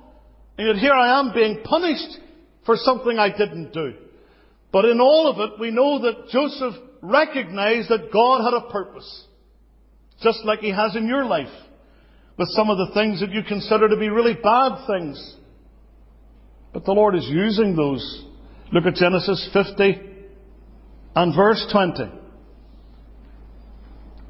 And 0.59 0.67
yet 0.67 0.77
here 0.77 0.93
I 0.93 1.19
am 1.19 1.33
being 1.33 1.63
punished 1.65 2.19
for 2.67 2.77
something 2.77 3.19
I 3.19 3.31
didn't 3.31 3.73
do. 3.73 3.95
But 4.75 4.87
in 4.87 5.01
all 5.01 5.29
of 5.29 5.39
it, 5.39 5.61
we 5.61 5.71
know 5.71 6.01
that 6.01 6.31
Joseph 6.31 6.75
recognized 7.01 7.91
that 7.91 8.11
God 8.13 8.43
had 8.43 8.55
a 8.55 8.73
purpose. 8.73 9.25
Just 10.21 10.45
like 10.45 10.59
he 10.59 10.73
has 10.73 10.97
in 10.97 11.07
your 11.07 11.25
life. 11.25 11.55
With 12.37 12.49
some 12.49 12.69
of 12.71 12.79
the 12.79 12.93
things 12.93 13.21
that 13.21 13.31
you 13.31 13.45
consider 13.45 13.89
to 13.89 13.97
be 13.97 14.09
really 14.09 14.35
bad 14.35 14.85
things. 14.89 15.37
But 16.73 16.85
the 16.85 16.91
Lord 16.91 17.15
is 17.15 17.25
using 17.29 17.77
those. 17.77 18.25
Look 18.73 18.85
at 18.87 18.97
Genesis 18.97 19.49
50 19.53 20.01
and 21.15 21.37
verse 21.37 21.65
20. 21.71 22.11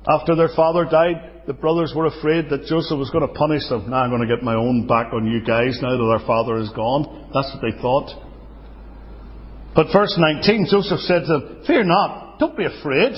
After 0.07 0.37
their 0.37 0.51
father 0.55 0.85
died, 0.85 1.45
the 1.47 1.55
brothers 1.55 1.95
were 1.97 2.05
afraid 2.05 2.51
that 2.51 2.67
Joseph 2.67 2.99
was 2.99 3.09
going 3.09 3.27
to 3.27 3.33
punish 3.33 3.67
them. 3.71 3.89
Now 3.89 4.03
I'm 4.03 4.11
going 4.11 4.21
to 4.21 4.37
get 4.37 4.45
my 4.45 4.57
own 4.57 4.87
back 4.87 5.15
on 5.15 5.27
you 5.27 5.43
guys 5.43 5.79
now 5.81 5.97
that 5.97 6.19
our 6.21 6.27
father 6.27 6.59
is 6.59 6.69
gone. 6.77 7.31
That's 7.33 7.51
what 7.55 7.63
they 7.63 7.81
thought. 7.81 8.34
But 9.75 9.89
verse 9.93 10.15
19, 10.17 10.69
Joseph 10.71 11.01
said 11.01 11.23
to 11.23 11.27
them, 11.27 11.63
Fear 11.67 11.85
not, 11.85 12.39
don't 12.39 12.57
be 12.57 12.65
afraid, 12.65 13.13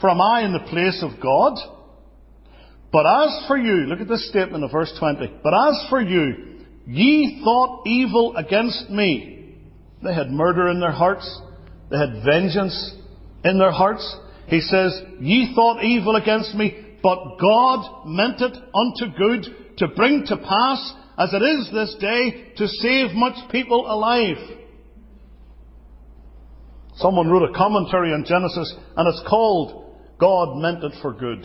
for 0.00 0.10
am 0.10 0.20
I 0.20 0.42
in 0.42 0.52
the 0.52 0.70
place 0.70 1.02
of 1.02 1.20
God? 1.22 1.54
But 2.92 3.06
as 3.06 3.44
for 3.48 3.56
you, 3.56 3.86
look 3.86 4.00
at 4.00 4.08
this 4.08 4.28
statement 4.28 4.62
of 4.62 4.70
verse 4.70 4.94
20. 4.98 5.40
But 5.42 5.54
as 5.54 5.86
for 5.88 6.00
you, 6.00 6.60
ye 6.86 7.40
thought 7.42 7.86
evil 7.86 8.36
against 8.36 8.90
me. 8.90 9.56
They 10.02 10.14
had 10.14 10.30
murder 10.30 10.68
in 10.68 10.80
their 10.80 10.92
hearts. 10.92 11.40
They 11.90 11.98
had 11.98 12.22
vengeance 12.24 12.94
in 13.42 13.58
their 13.58 13.72
hearts. 13.72 14.16
He 14.46 14.60
says, 14.60 15.00
Ye 15.18 15.54
thought 15.54 15.82
evil 15.82 16.16
against 16.16 16.54
me, 16.54 16.98
but 17.02 17.38
God 17.40 18.06
meant 18.06 18.40
it 18.40 18.52
unto 18.52 19.16
good 19.16 19.76
to 19.78 19.88
bring 19.88 20.24
to 20.26 20.36
pass, 20.36 20.94
as 21.18 21.32
it 21.32 21.42
is 21.42 21.70
this 21.72 21.96
day, 22.00 22.52
to 22.58 22.68
save 22.68 23.14
much 23.14 23.50
people 23.50 23.90
alive. 23.90 24.36
Someone 26.96 27.28
wrote 27.28 27.50
a 27.50 27.54
commentary 27.54 28.12
on 28.12 28.24
Genesis, 28.26 28.74
and 28.96 29.08
it's 29.08 29.22
called 29.28 29.96
God 30.18 30.56
Meant 30.58 30.84
It 30.84 30.92
for 31.02 31.12
Good. 31.12 31.44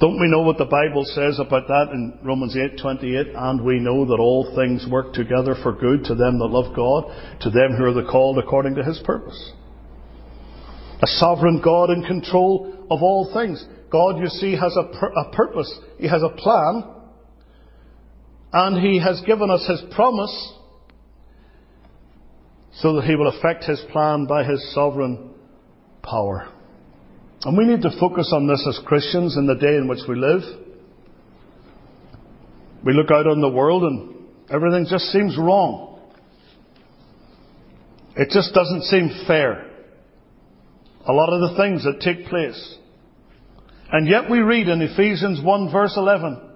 Don't 0.00 0.20
we 0.20 0.28
know 0.28 0.42
what 0.42 0.58
the 0.58 0.64
Bible 0.64 1.04
says 1.04 1.38
about 1.38 1.68
that 1.68 1.90
in 1.92 2.18
Romans 2.24 2.56
8:28? 2.56 3.32
And 3.34 3.64
we 3.64 3.78
know 3.78 4.04
that 4.04 4.18
all 4.18 4.52
things 4.56 4.86
work 4.90 5.14
together 5.14 5.54
for 5.62 5.72
good 5.72 6.04
to 6.06 6.14
them 6.16 6.38
that 6.40 6.46
love 6.46 6.74
God, 6.74 7.04
to 7.40 7.50
them 7.50 7.76
who 7.78 7.84
are 7.84 7.92
the 7.92 8.10
called 8.10 8.38
according 8.38 8.74
to 8.74 8.82
His 8.82 8.98
purpose. 9.04 9.52
A 11.00 11.06
sovereign 11.06 11.60
God 11.62 11.90
in 11.90 12.02
control 12.02 12.86
of 12.90 13.02
all 13.02 13.32
things. 13.32 13.64
God, 13.90 14.18
you 14.18 14.26
see, 14.26 14.56
has 14.56 14.76
a, 14.76 14.80
a 14.80 15.30
purpose. 15.32 15.72
He 15.98 16.08
has 16.08 16.22
a 16.22 16.28
plan. 16.28 16.84
And 18.52 18.80
He 18.84 18.98
has 18.98 19.20
given 19.22 19.50
us 19.50 19.64
His 19.66 19.82
promise 19.94 20.52
so 22.76 22.94
that 22.94 23.04
He 23.04 23.16
will 23.16 23.28
effect 23.28 23.64
His 23.64 23.80
plan 23.92 24.26
by 24.26 24.44
His 24.44 24.74
sovereign 24.74 25.30
power. 26.02 26.48
And 27.42 27.56
we 27.56 27.64
need 27.64 27.82
to 27.82 27.90
focus 28.00 28.32
on 28.34 28.46
this 28.46 28.66
as 28.68 28.80
Christians 28.86 29.36
in 29.36 29.46
the 29.46 29.54
day 29.54 29.76
in 29.76 29.86
which 29.88 30.00
we 30.08 30.16
live. 30.16 30.42
We 32.84 32.92
look 32.92 33.10
out 33.10 33.26
on 33.26 33.40
the 33.40 33.48
world 33.48 33.82
and 33.82 34.14
everything 34.50 34.86
just 34.88 35.06
seems 35.06 35.36
wrong. 35.38 36.00
It 38.16 38.30
just 38.30 38.54
doesn't 38.54 38.82
seem 38.84 39.10
fair 39.26 39.70
a 41.06 41.12
lot 41.12 41.28
of 41.32 41.50
the 41.50 41.56
things 41.56 41.84
that 41.84 42.00
take 42.00 42.26
place. 42.26 42.76
And 43.92 44.08
yet 44.08 44.30
we 44.30 44.38
read 44.38 44.68
in 44.68 44.80
Ephesians 44.80 45.40
1 45.42 45.72
verse 45.72 45.94
11 45.96 46.50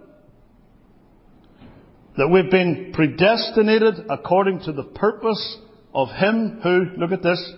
that 2.16 2.28
we've 2.28 2.50
been 2.50 2.92
predestinated 2.94 4.06
according 4.10 4.60
to 4.60 4.72
the 4.72 4.82
purpose 4.82 5.58
of 5.94 6.08
Him 6.10 6.60
who, 6.62 6.86
look 6.96 7.12
at 7.12 7.22
this, 7.22 7.52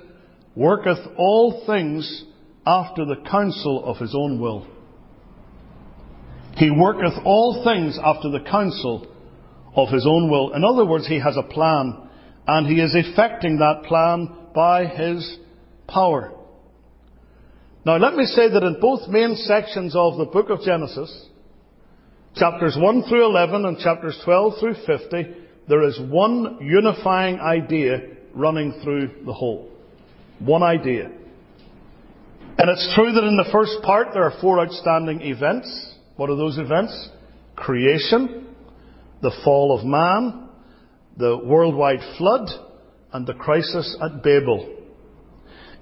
worketh 0.54 0.98
all 1.16 1.64
things 1.66 2.24
after 2.66 3.04
the 3.04 3.22
counsel 3.30 3.84
of 3.84 3.96
His 3.98 4.14
own 4.14 4.40
will. 4.40 4.66
He 6.56 6.70
worketh 6.70 7.14
all 7.24 7.62
things 7.64 7.98
after 8.02 8.30
the 8.30 8.44
counsel 8.50 9.06
of 9.74 9.88
His 9.88 10.06
own 10.06 10.30
will. 10.30 10.52
In 10.52 10.64
other 10.64 10.84
words, 10.84 11.06
He 11.06 11.18
has 11.20 11.36
a 11.36 11.42
plan, 11.42 12.08
and 12.46 12.66
He 12.66 12.80
is 12.80 12.94
effecting 12.94 13.58
that 13.58 13.84
plan 13.86 14.28
by 14.54 14.86
His 14.86 15.38
power. 15.88 16.32
Now 17.84 17.96
let 17.96 18.14
me 18.14 18.24
say 18.26 18.50
that 18.50 18.62
in 18.62 18.78
both 18.80 19.08
main 19.08 19.36
sections 19.36 19.96
of 19.96 20.18
the 20.18 20.26
book 20.26 20.50
of 20.50 20.60
Genesis, 20.60 21.26
chapters 22.36 22.76
1 22.78 23.04
through 23.08 23.24
11 23.24 23.64
and 23.64 23.78
chapters 23.78 24.20
12 24.24 24.54
through 24.60 24.74
50, 24.86 25.34
there 25.68 25.82
is 25.84 25.98
one 26.10 26.58
unifying 26.60 27.40
idea 27.40 28.00
running 28.34 28.80
through 28.82 29.10
the 29.24 29.32
whole. 29.32 29.70
One 30.38 30.62
idea. 30.62 31.10
And 32.58 32.68
it's 32.68 32.92
true 32.94 33.12
that 33.12 33.24
in 33.24 33.36
the 33.36 33.48
first 33.52 33.82
part 33.82 34.08
there 34.12 34.24
are 34.24 34.40
four 34.40 34.60
outstanding 34.60 35.22
events. 35.22 35.94
What 36.16 36.30
are 36.30 36.36
those 36.36 36.58
events? 36.58 37.08
Creation, 37.56 38.46
the 39.22 39.32
fall 39.44 39.78
of 39.78 39.84
man, 39.84 40.48
the 41.16 41.38
worldwide 41.38 42.00
flood, 42.18 42.48
and 43.12 43.26
the 43.26 43.34
crisis 43.34 43.96
at 44.02 44.22
Babel. 44.22 44.76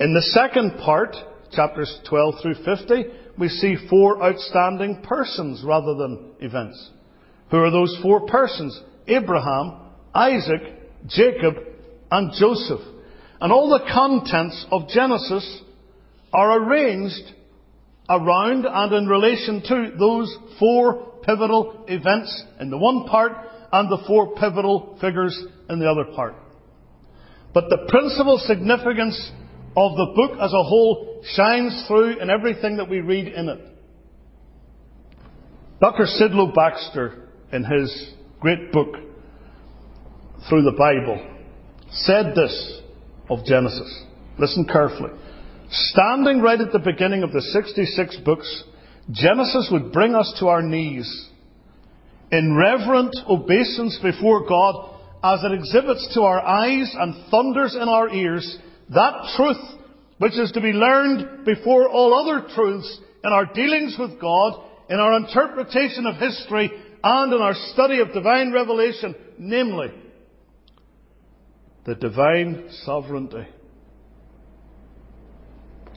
In 0.01 0.15
the 0.15 0.23
second 0.23 0.79
part, 0.79 1.17
chapters 1.53 2.01
12 2.09 2.35
through 2.43 2.55
50, 2.65 3.05
we 3.39 3.49
see 3.49 3.77
four 3.89 4.23
outstanding 4.23 5.03
persons 5.03 5.63
rather 5.65 5.95
than 5.95 6.33
events. 6.41 6.91
Who 7.51 7.59
are 7.59 7.71
those 7.71 7.99
four 8.03 8.27
persons? 8.27 8.81
Abraham, 9.07 9.81
Isaac, 10.15 10.63
Jacob, 11.07 11.55
and 12.11 12.33
Joseph. 12.39 12.81
And 13.41 13.53
all 13.53 13.71
the 13.71 13.93
contents 13.93 14.67
of 14.71 14.89
Genesis 14.89 15.63
are 16.33 16.63
arranged 16.63 17.35
around 18.09 18.67
and 18.67 18.93
in 18.93 19.07
relation 19.07 19.63
to 19.63 19.93
those 19.99 20.35
four 20.59 21.21
pivotal 21.23 21.85
events 21.89 22.45
in 22.61 22.71
the 22.71 22.79
one 22.79 23.05
part 23.07 23.33
and 23.73 23.91
the 23.91 24.03
four 24.07 24.35
pivotal 24.35 24.99
figures 25.01 25.39
in 25.69 25.79
the 25.79 25.89
other 25.89 26.15
part. 26.15 26.35
But 27.53 27.69
the 27.69 27.87
principal 27.89 28.39
significance 28.39 29.31
of 29.77 29.97
the 29.97 30.13
book 30.17 30.39
as 30.41 30.53
a 30.53 30.63
whole 30.63 31.23
shines 31.35 31.85
through 31.87 32.21
in 32.21 32.31
everything 32.31 32.79
that 32.79 32.89
we 32.89 33.01
read 33.01 33.29
in 33.29 33.49
it. 33.49 33.61
Dr. 35.81 36.05
Sidlow 36.05 36.55
Baxter, 36.55 37.29
in 37.53 37.65
his 37.65 38.13
great 38.41 38.73
book, 38.73 38.95
Through 40.49 40.63
the 40.63 40.73
Bible, 40.77 41.38
said 41.91 42.35
this 42.35 42.81
of 43.31 43.45
Genesis. 43.45 44.05
Listen 44.39 44.67
carefully. 44.67 45.11
Standing 45.71 46.41
right 46.41 46.61
at 46.61 46.73
the 46.73 46.79
beginning 46.79 47.23
of 47.23 47.33
the 47.33 47.43
66 47.43 48.17
books, 48.25 48.65
Genesis 49.11 49.69
would 49.71 49.93
bring 49.93 50.15
us 50.15 50.35
to 50.39 50.49
our 50.49 50.63
knees 50.63 51.29
in 52.31 52.57
reverent 52.57 53.15
obeisance 53.29 53.99
before 54.03 54.47
God 54.47 54.95
as 55.23 55.41
it 55.43 55.53
exhibits 55.53 56.15
to 56.15 56.23
our 56.23 56.41
eyes 56.41 56.95
and 56.99 57.31
thunders 57.31 57.75
in 57.75 57.89
our 57.89 58.09
ears 58.11 58.59
that 58.91 59.35
truth 59.37 59.79
which 60.19 60.39
is 60.39 60.51
to 60.53 60.61
be 60.61 60.73
learned 60.73 61.45
before 61.45 61.89
all 61.89 62.15
other 62.15 62.49
truths 62.55 63.01
in 63.25 63.33
our 63.33 63.47
dealings 63.47 63.97
with 63.99 64.21
God, 64.21 64.61
in 64.91 64.99
our 64.99 65.17
interpretation 65.17 66.07
of 66.07 66.17
history, 66.17 66.71
and 67.03 67.33
in 67.33 67.41
our 67.41 67.55
study 67.73 68.01
of 68.01 68.13
divine 68.13 68.53
revelation, 68.53 69.15
namely, 69.39 69.89
the 71.89 71.95
divine 71.95 72.69
sovereignty. 72.85 73.49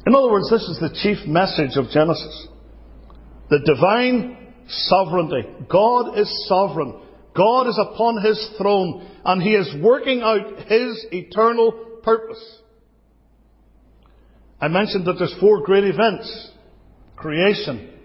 In 0.08 0.16
other 0.16 0.32
words, 0.32 0.50
this 0.50 0.62
is 0.62 0.80
the 0.80 0.98
chief 1.04 1.28
message 1.28 1.76
of 1.76 1.92
Genesis. 1.92 2.48
The 3.50 3.60
divine 3.66 4.54
sovereignty. 4.70 5.42
God 5.70 6.18
is 6.18 6.48
sovereign. 6.48 6.98
God 7.36 7.68
is 7.68 7.78
upon 7.78 8.24
His 8.24 8.52
throne 8.58 9.06
and 9.26 9.44
He 9.44 9.54
is 9.54 9.70
working 9.84 10.22
out 10.22 10.60
His 10.60 11.06
eternal 11.12 11.74
purpose. 12.02 12.60
I 14.62 14.70
mentioned 14.70 15.06
that 15.08 15.16
there's 15.20 15.36
four 15.42 15.62
great 15.66 15.84
events. 15.84 16.52
Creation, 17.18 18.00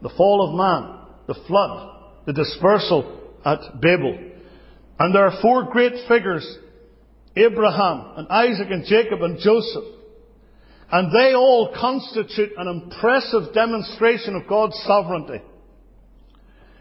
the 0.00 0.10
fall 0.16 0.48
of 0.48 0.54
man, 0.54 1.06
the 1.26 1.44
flood, 1.48 2.12
the 2.24 2.34
dispersal 2.34 3.20
at 3.44 3.80
Babel. 3.80 4.16
And 5.00 5.12
there 5.12 5.26
are 5.26 5.42
four 5.42 5.64
great 5.64 6.06
figures, 6.06 6.46
Abraham 7.36 8.14
and 8.16 8.28
Isaac 8.28 8.68
and 8.70 8.84
Jacob 8.84 9.22
and 9.22 9.38
Joseph. 9.38 9.84
And 10.90 11.10
they 11.10 11.34
all 11.34 11.74
constitute 11.78 12.52
an 12.58 12.68
impressive 12.68 13.54
demonstration 13.54 14.36
of 14.36 14.46
God's 14.46 14.76
sovereignty. 14.86 15.42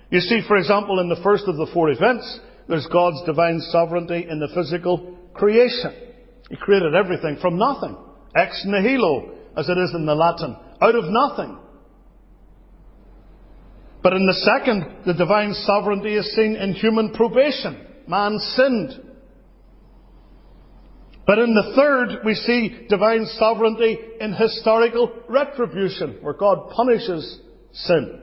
You 0.10 0.20
see, 0.20 0.42
for 0.46 0.58
example, 0.58 1.00
in 1.00 1.08
the 1.08 1.22
first 1.24 1.46
of 1.48 1.56
the 1.56 1.70
four 1.74 1.90
events, 1.90 2.40
there's 2.68 2.88
God's 2.92 3.24
divine 3.26 3.62
sovereignty 3.72 4.28
in 4.30 4.40
the 4.40 4.50
physical 4.54 5.18
creation. 5.34 5.94
He 6.50 6.58
created 6.58 6.94
everything 6.94 7.38
from 7.42 7.58
nothing. 7.58 7.96
Ex 8.36 8.64
nihilo, 8.66 9.34
as 9.56 9.70
it 9.70 9.78
is 9.78 9.92
in 9.96 10.06
the 10.06 10.16
Latin. 10.16 10.58
Out 10.82 10.96
of 10.96 11.06
nothing. 11.08 11.58
But 14.04 14.14
in 14.14 14.26
the 14.26 14.34
second, 14.34 15.06
the 15.06 15.14
divine 15.14 15.54
sovereignty 15.54 16.16
is 16.16 16.36
seen 16.36 16.56
in 16.56 16.74
human 16.74 17.14
probation. 17.14 17.88
Man 18.08 18.38
sinned. 18.40 19.11
But 21.28 21.40
in 21.40 21.54
the 21.54 21.74
third, 21.76 22.26
we 22.26 22.34
see 22.34 22.88
divine 22.90 23.26
sovereignty 23.38 23.98
in 24.20 24.34
historical 24.34 25.12
retribution, 25.30 26.18
where 26.22 26.34
God 26.34 26.72
punishes 26.72 27.40
sin. 27.74 28.22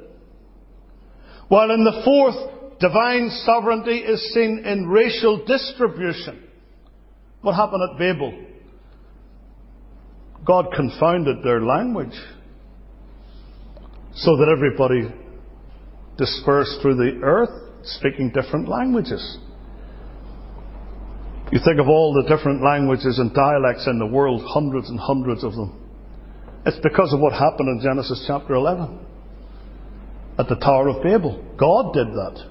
While 1.49 1.71
in 1.71 1.85
the 1.85 2.03
fourth, 2.05 2.79
divine 2.81 3.31
sovereignty 3.45 3.99
is 3.99 4.35
seen 4.35 4.65
in 4.65 4.89
racial 4.89 5.45
distribution. 5.45 6.43
What 7.41 7.55
happened 7.55 7.83
at 7.91 7.99
Babel? 7.99 8.47
God 10.45 10.67
confounded 10.75 11.43
their 11.43 11.63
language 11.63 12.19
so 14.15 14.37
that 14.37 14.49
everybody 14.49 15.15
dispersed 16.17 16.79
through 16.83 16.97
the 16.97 17.21
earth 17.23 17.51
speaking 17.85 18.33
different 18.35 18.69
languages. 18.69 19.39
You 21.51 21.61
think 21.65 21.81
of 21.81 21.89
all 21.89 22.13
the 22.13 22.29
different 22.29 22.63
languages 22.63 23.19
and 23.19 23.33
dialects 23.33 23.87
in 23.87 23.99
the 23.99 24.07
world, 24.07 24.43
hundreds 24.47 24.91
and 24.91 25.01
hundreds 25.01 25.45
of 25.45 25.53
them. 25.53 25.81
It's 26.67 26.79
because 26.83 27.13
of 27.15 27.21
what 27.21 27.33
happened 27.33 27.69
in 27.69 27.81
Genesis 27.83 28.25
chapter 28.27 28.55
11 28.55 28.99
at 30.39 30.49
the 30.49 30.57
Tower 30.57 30.89
of 30.89 31.03
Babel. 31.03 31.43
God 31.59 31.95
did 31.95 32.09
that. 32.09 32.45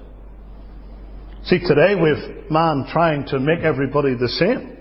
See, 1.44 1.60
today 1.60 1.94
we've 1.94 2.50
man 2.50 2.86
trying 2.90 3.26
to 3.26 3.38
make 3.38 3.60
everybody 3.60 4.14
the 4.14 4.28
same. 4.28 4.76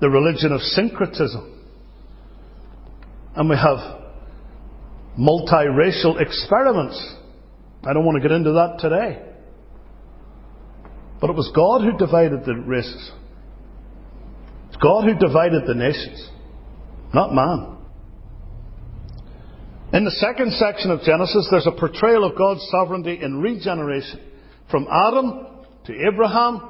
The 0.00 0.10
religion 0.10 0.52
of 0.52 0.60
syncretism. 0.60 1.50
And 3.36 3.48
we 3.48 3.56
have 3.56 4.02
multiracial 5.18 6.20
experiments. 6.20 7.14
I 7.84 7.94
don't 7.94 8.04
want 8.04 8.22
to 8.22 8.28
get 8.28 8.34
into 8.34 8.52
that 8.52 8.78
today. 8.80 9.33
But 11.24 11.30
it 11.30 11.36
was 11.36 11.50
God 11.56 11.80
who 11.80 11.96
divided 11.96 12.44
the 12.44 12.54
races. 12.54 13.10
It's 14.68 14.76
God 14.76 15.04
who 15.04 15.14
divided 15.14 15.62
the 15.66 15.72
nations, 15.72 16.28
not 17.14 17.32
man. 17.32 17.78
In 19.94 20.04
the 20.04 20.10
second 20.10 20.52
section 20.52 20.90
of 20.90 21.00
Genesis, 21.00 21.48
there's 21.50 21.66
a 21.66 21.80
portrayal 21.80 22.24
of 22.24 22.36
God's 22.36 22.68
sovereignty 22.70 23.18
in 23.22 23.40
regeneration. 23.40 24.20
From 24.70 24.86
Adam 24.92 25.46
to 25.86 25.94
Abraham, 26.12 26.60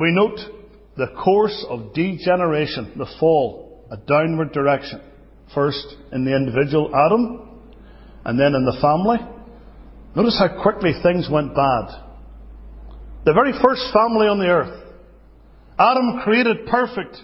we 0.00 0.10
note 0.10 0.40
the 0.96 1.14
course 1.22 1.64
of 1.68 1.94
degeneration, 1.94 2.94
the 2.96 3.06
fall, 3.20 3.86
a 3.92 3.96
downward 3.96 4.50
direction. 4.50 5.00
First 5.54 5.86
in 6.10 6.24
the 6.24 6.34
individual 6.34 6.90
Adam, 6.96 7.62
and 8.24 8.40
then 8.40 8.56
in 8.56 8.64
the 8.64 8.76
family. 8.82 9.18
Notice 10.16 10.36
how 10.36 10.60
quickly 10.60 10.94
things 11.00 11.28
went 11.30 11.54
bad. 11.54 12.11
The 13.24 13.32
very 13.32 13.52
first 13.52 13.82
family 13.92 14.26
on 14.26 14.38
the 14.38 14.48
earth. 14.48 14.82
Adam 15.78 16.20
created 16.24 16.66
perfect, 16.66 17.16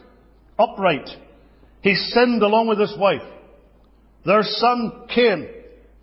upright. 0.58 1.08
He 1.82 1.94
sinned 1.94 2.42
along 2.42 2.68
with 2.68 2.78
his 2.78 2.94
wife. 2.98 3.22
Their 4.24 4.42
son 4.42 5.06
Cain 5.14 5.48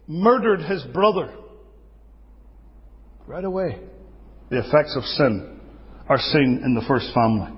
murdered 0.08 0.62
his 0.62 0.84
brother. 0.84 1.34
Right 3.28 3.44
away, 3.44 3.80
the 4.50 4.60
effects 4.60 4.96
of 4.96 5.04
sin 5.04 5.60
are 6.08 6.20
seen 6.20 6.62
in 6.64 6.76
the 6.76 6.86
first 6.88 7.14
family. 7.14 7.52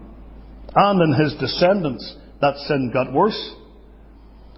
And 0.76 1.02
in 1.02 1.22
his 1.22 1.34
descendants, 1.40 2.16
that 2.42 2.56
sin 2.68 2.92
got 2.94 3.12
worse. 3.12 3.52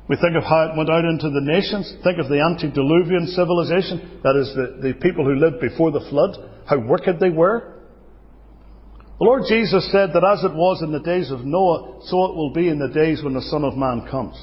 We 0.10 0.16
think 0.18 0.36
of 0.36 0.44
how 0.44 0.64
it 0.64 0.76
went 0.76 0.90
out 0.90 1.06
into 1.06 1.30
the 1.30 1.46
nations. 1.46 1.94
Think 2.04 2.18
of 2.18 2.30
the 2.30 2.42
antediluvian 2.42 3.28
civilization. 3.28 4.20
That 4.24 4.36
is, 4.36 4.50
the, 4.56 4.82
the 4.82 4.94
people 4.96 5.24
who 5.24 5.36
lived 5.36 5.62
before 5.62 5.92
the 5.92 6.04
flood. 6.10 6.36
How 6.66 6.80
wicked 6.80 7.20
they 7.20 7.30
were. 7.30 7.76
The 9.20 9.26
Lord 9.26 9.44
Jesus 9.48 9.88
said 9.92 10.10
that 10.14 10.24
as 10.24 10.44
it 10.44 10.56
was 10.56 10.82
in 10.82 10.92
the 10.92 11.00
days 11.00 11.30
of 11.30 11.46
Noah, 11.46 12.02
so 12.06 12.26
it 12.26 12.36
will 12.36 12.52
be 12.52 12.70
in 12.70 12.80
the 12.80 12.88
days 12.88 13.22
when 13.24 13.36
the 13.36 13.42
Son 13.42 13.64
of 13.64 13.78
Man 13.78 14.08
comes. 14.10 14.36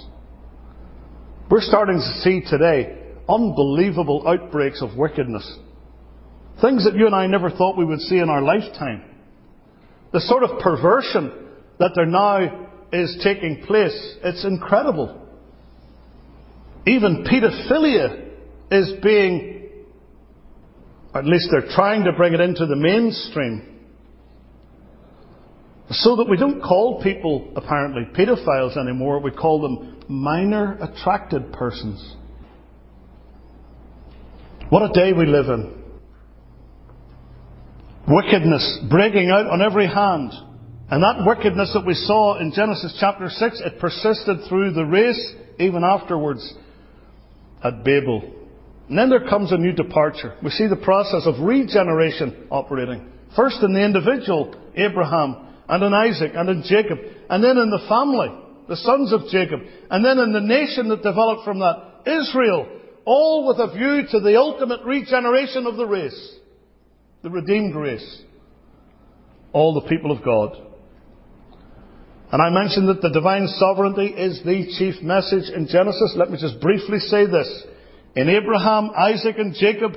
We're 1.50 1.62
starting 1.62 1.96
to 1.96 2.20
see 2.22 2.42
today 2.48 3.02
unbelievable 3.28 4.22
outbreaks 4.28 4.82
of 4.82 4.96
wickedness. 4.96 5.50
Things 6.60 6.84
that 6.84 6.94
you 6.94 7.06
and 7.06 7.14
I 7.14 7.26
never 7.26 7.50
thought 7.50 7.76
we 7.76 7.84
would 7.84 8.00
see 8.00 8.18
in 8.18 8.28
our 8.30 8.42
lifetime. 8.42 9.02
The 10.12 10.20
sort 10.20 10.44
of 10.44 10.60
perversion 10.60 11.32
that 11.80 11.92
there 11.96 12.06
now 12.06 12.68
is 12.92 13.18
taking 13.24 13.64
place, 13.66 14.16
it's 14.22 14.44
incredible. 14.44 15.25
Even 16.86 17.24
paedophilia 17.24 18.30
is 18.70 18.92
being, 19.02 19.70
at 21.14 21.24
least 21.24 21.48
they're 21.50 21.74
trying 21.74 22.04
to 22.04 22.12
bring 22.12 22.32
it 22.32 22.40
into 22.40 22.64
the 22.64 22.76
mainstream. 22.76 23.72
So 25.90 26.16
that 26.16 26.28
we 26.28 26.36
don't 26.36 26.60
call 26.62 27.02
people, 27.02 27.52
apparently, 27.56 28.02
paedophiles 28.16 28.76
anymore, 28.76 29.20
we 29.20 29.32
call 29.32 29.60
them 29.60 30.02
minor 30.08 30.78
attracted 30.80 31.52
persons. 31.52 32.14
What 34.68 34.82
a 34.82 34.92
day 34.92 35.12
we 35.12 35.26
live 35.26 35.46
in. 35.46 35.82
Wickedness 38.08 38.78
breaking 38.88 39.30
out 39.30 39.46
on 39.46 39.60
every 39.60 39.86
hand. 39.86 40.32
And 40.88 41.02
that 41.02 41.24
wickedness 41.26 41.72
that 41.74 41.84
we 41.84 41.94
saw 41.94 42.38
in 42.38 42.52
Genesis 42.54 42.96
chapter 43.00 43.28
6, 43.28 43.62
it 43.64 43.80
persisted 43.80 44.48
through 44.48 44.72
the 44.72 44.84
race 44.84 45.34
even 45.58 45.82
afterwards 45.82 46.54
at 47.62 47.84
Babel. 47.84 48.32
And 48.88 48.98
then 48.98 49.10
there 49.10 49.28
comes 49.28 49.52
a 49.52 49.56
new 49.56 49.72
departure. 49.72 50.34
We 50.42 50.50
see 50.50 50.66
the 50.66 50.76
process 50.76 51.26
of 51.26 51.40
regeneration 51.40 52.46
operating. 52.50 53.10
First 53.34 53.62
in 53.62 53.72
the 53.72 53.84
individual, 53.84 54.54
Abraham, 54.76 55.36
and 55.68 55.82
in 55.82 55.92
Isaac, 55.92 56.32
and 56.34 56.48
in 56.48 56.62
Jacob, 56.62 56.98
and 57.28 57.42
then 57.42 57.58
in 57.58 57.70
the 57.70 57.84
family, 57.88 58.28
the 58.68 58.76
sons 58.76 59.12
of 59.12 59.28
Jacob, 59.30 59.60
and 59.90 60.04
then 60.04 60.18
in 60.18 60.32
the 60.32 60.40
nation 60.40 60.88
that 60.88 61.02
developed 61.02 61.44
from 61.44 61.58
that, 61.58 62.02
Israel, 62.06 62.68
all 63.04 63.46
with 63.48 63.58
a 63.58 63.72
view 63.72 64.02
to 64.10 64.20
the 64.20 64.36
ultimate 64.36 64.84
regeneration 64.84 65.66
of 65.66 65.76
the 65.76 65.86
race, 65.86 66.34
the 67.22 67.30
redeemed 67.30 67.74
race, 67.74 68.22
all 69.52 69.74
the 69.74 69.88
people 69.88 70.12
of 70.12 70.24
God. 70.24 70.65
And 72.32 72.42
I 72.42 72.50
mentioned 72.50 72.88
that 72.88 73.02
the 73.02 73.10
divine 73.10 73.46
sovereignty 73.46 74.06
is 74.06 74.42
the 74.42 74.66
chief 74.78 75.00
message 75.02 75.48
in 75.54 75.68
Genesis. 75.68 76.14
Let 76.16 76.30
me 76.30 76.38
just 76.40 76.60
briefly 76.60 76.98
say 76.98 77.26
this. 77.26 77.64
In 78.16 78.28
Abraham, 78.28 78.90
Isaac, 78.96 79.36
and 79.38 79.54
Jacob, 79.54 79.92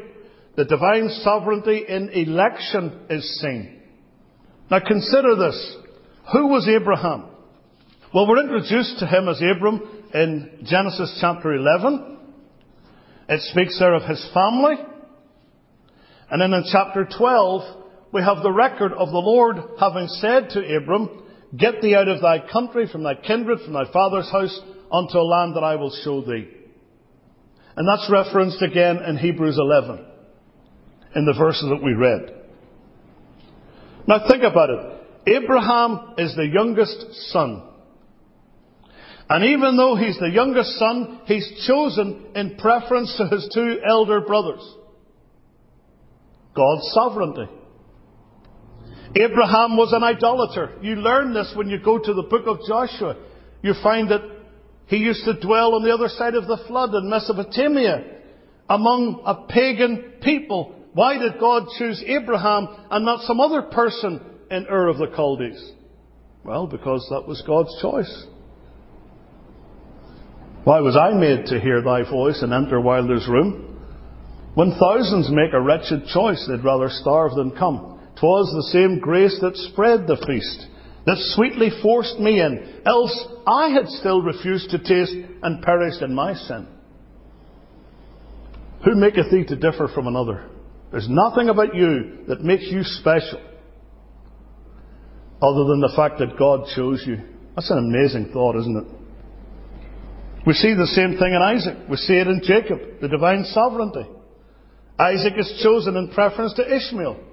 the 0.56 0.66
divine 0.66 1.10
sovereignty 1.24 1.86
in 1.88 2.10
election 2.10 3.06
is 3.10 3.40
seen. 3.42 3.82
Now 4.70 4.80
consider 4.86 5.36
this. 5.36 5.78
Who 6.34 6.48
was 6.48 6.68
Abraham? 6.68 7.26
Well, 8.14 8.28
we're 8.28 8.44
introduced 8.44 9.00
to 9.00 9.08
him 9.08 9.28
as 9.28 9.42
Abram 9.42 9.82
in 10.14 10.66
Genesis 10.66 11.18
chapter 11.22 11.54
11. 11.54 12.18
It 13.30 13.42
speaks 13.52 13.80
there 13.80 13.96
of 13.96 14.04
his 14.04 14.28
family. 14.34 14.76
And 16.30 16.42
then 16.42 16.54
in 16.54 16.64
chapter 16.72 17.08
12, 17.18 17.84
we 18.12 18.22
have 18.22 18.44
the 18.44 18.52
record 18.52 18.94
of 18.94 19.10
the 19.10 19.18
Lord 19.18 19.58
having 19.80 20.08
said 20.08 20.50
to 20.52 20.78
Abram, 20.78 21.24
Get 21.58 21.82
thee 21.82 21.96
out 21.96 22.08
of 22.08 22.22
thy 22.22 22.40
country, 22.52 22.88
from 22.92 23.04
thy 23.04 23.16
kindred, 23.16 23.60
from 23.62 23.74
thy 23.74 23.92
father's 23.92 24.30
house, 24.32 24.60
unto 24.92 25.18
a 25.18 25.24
land 25.24 25.56
that 25.56 25.64
I 25.64 25.76
will 25.76 25.92
show 26.04 26.22
thee. 26.22 26.48
And 27.76 27.88
that's 27.88 28.10
referenced 28.12 28.62
again 28.62 28.98
in 28.98 29.18
Hebrews 29.18 29.58
11, 29.58 30.06
in 31.16 31.26
the 31.26 31.34
verses 31.38 31.70
that 31.70 31.84
we 31.84 31.94
read. 31.94 32.36
Now 34.08 34.28
think 34.28 34.44
about 34.44 34.70
it. 34.70 35.36
Abraham 35.36 36.16
is 36.18 36.36
the 36.36 36.48
youngest 36.48 37.32
son. 37.32 37.64
And 39.30 39.46
even 39.46 39.78
though 39.78 39.96
he's 39.96 40.18
the 40.18 40.30
youngest 40.30 40.78
son, 40.80 41.22
he's 41.26 41.66
chosen 41.68 42.32
in 42.36 42.58
preference 42.58 43.16
to 43.18 43.28
his 43.28 43.48
two 43.54 43.80
elder 43.88 44.22
brothers. 44.22 44.62
God's 46.56 46.92
sovereignty. 46.94 47.48
Abraham 49.16 49.76
was 49.76 49.92
an 49.92 50.04
idolater. 50.04 50.78
You 50.82 50.96
learn 50.96 51.34
this 51.34 51.52
when 51.56 51.70
you 51.70 51.80
go 51.80 51.98
to 51.98 52.14
the 52.14 52.24
book 52.24 52.46
of 52.46 52.60
Joshua. 52.68 53.16
You 53.62 53.74
find 53.82 54.10
that 54.12 54.22
he 54.88 54.98
used 54.98 55.26
to 55.26 55.40
dwell 55.40 55.76
on 55.76 55.84
the 55.84 55.94
other 55.94 56.10
side 56.10 56.36
of 56.36 56.48
the 56.48 56.60
flood 56.68 56.94
in 56.94 57.10
Mesopotamia 57.10 58.04
among 58.70 59.22
a 59.26 59.48
pagan 59.52 60.14
people. 60.22 60.76
Why 60.94 61.18
did 61.18 61.40
God 61.40 61.68
choose 61.78 62.04
Abraham 62.06 62.68
and 62.92 63.06
not 63.06 63.22
some 63.22 63.40
other 63.40 63.64
person 63.64 64.22
in 64.52 64.68
Ur 64.68 64.88
of 64.88 64.98
the 64.98 65.12
Chaldees? 65.16 65.72
Well, 66.44 66.68
because 66.68 67.08
that 67.10 67.28
was 67.28 67.44
God's 67.46 67.76
choice. 67.82 68.26
Why 70.64 70.82
was 70.82 70.96
I 70.96 71.14
made 71.14 71.48
to 71.48 71.60
hear 71.60 71.82
thy 71.82 72.10
voice 72.10 72.42
and 72.42 72.54
enter 72.54 72.80
while 72.80 73.08
there's 73.08 73.28
room? 73.28 73.80
When 74.56 74.72
thousands 74.80 75.30
make 75.32 75.54
a 75.54 75.62
wretched 75.62 76.06
choice, 76.08 76.46
they'd 76.48 76.64
rather 76.64 76.90
starve 76.90 77.34
than 77.36 77.52
come. 77.52 77.99
'Twas 78.20 78.52
the 78.52 78.70
same 78.72 79.00
grace 79.00 79.38
that 79.42 79.56
spread 79.56 80.06
the 80.06 80.18
feast, 80.28 80.68
that 81.06 81.18
sweetly 81.36 81.70
forced 81.82 82.20
me 82.20 82.42
in, 82.42 82.82
else 82.86 83.28
I 83.48 83.70
had 83.70 83.88
still 83.88 84.22
refused 84.22 84.70
to 84.72 84.78
taste 84.80 85.16
and 85.42 85.64
perished 85.64 86.02
in 86.02 86.14
my 86.14 86.34
sin. 86.34 86.68
Who 88.84 88.96
maketh 88.96 89.32
thee 89.32 89.46
to 89.46 89.56
differ 89.56 89.88
from 89.94 90.08
another? 90.08 90.50
There's 90.92 91.08
nothing 91.10 91.50
about 91.50 91.76
you 91.76 92.26
that 92.28 92.42
makes 92.42 92.66
you 92.66 92.84
special, 92.84 93.40
other 95.42 95.64
than 95.66 95.80
the 95.80 95.94
fact 95.96 96.20
that 96.20 96.38
God 96.38 96.68
chose 96.76 97.04
you. 97.06 97.18
That's 97.56 97.72
an 97.72 97.78
amazing 97.78 98.32
thought, 98.34 98.58
isn't 98.58 98.78
it? 98.78 99.00
We 100.46 100.54
see 100.54 100.74
the 100.74 100.88
same 100.88 101.18
thing 101.18 101.34
in 101.34 101.42
Isaac. 101.42 101.78
We 101.90 101.98
see 101.98 102.16
it 102.16 102.28
in 102.28 102.42
Jacob, 102.44 102.80
the 103.02 103.08
divine 103.08 103.46
sovereignty. 103.46 104.06
Isaac 104.98 105.34
is 105.38 105.60
chosen 105.64 105.96
in 105.96 106.10
preference 106.10 106.54
to 106.56 106.76
Ishmael. 106.76 107.29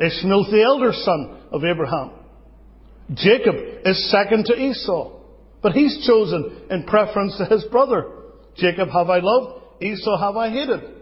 Ishmael's 0.00 0.50
the 0.50 0.62
elder 0.62 0.92
son 0.92 1.38
of 1.50 1.64
Abraham. 1.64 2.12
Jacob 3.14 3.54
is 3.84 4.10
second 4.10 4.46
to 4.46 4.54
Esau, 4.54 5.12
but 5.62 5.72
he's 5.72 6.06
chosen 6.06 6.66
in 6.70 6.84
preference 6.84 7.36
to 7.38 7.46
his 7.46 7.64
brother. 7.64 8.06
Jacob 8.56 8.88
have 8.90 9.08
I 9.08 9.20
loved, 9.20 9.82
Esau 9.82 10.18
have 10.18 10.36
I 10.36 10.50
hated. 10.50 10.98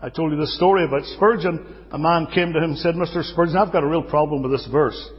I 0.00 0.10
told 0.10 0.32
you 0.32 0.38
the 0.38 0.46
story 0.46 0.84
about 0.84 1.04
Spurgeon. 1.04 1.86
A 1.90 1.98
man 1.98 2.26
came 2.34 2.52
to 2.52 2.58
him 2.58 2.70
and 2.70 2.78
said, 2.78 2.94
Mr. 2.94 3.22
Spurgeon, 3.22 3.56
I've 3.56 3.72
got 3.72 3.84
a 3.84 3.86
real 3.86 4.02
problem 4.02 4.42
with 4.42 4.52
this 4.52 4.68
verse. 4.70 5.10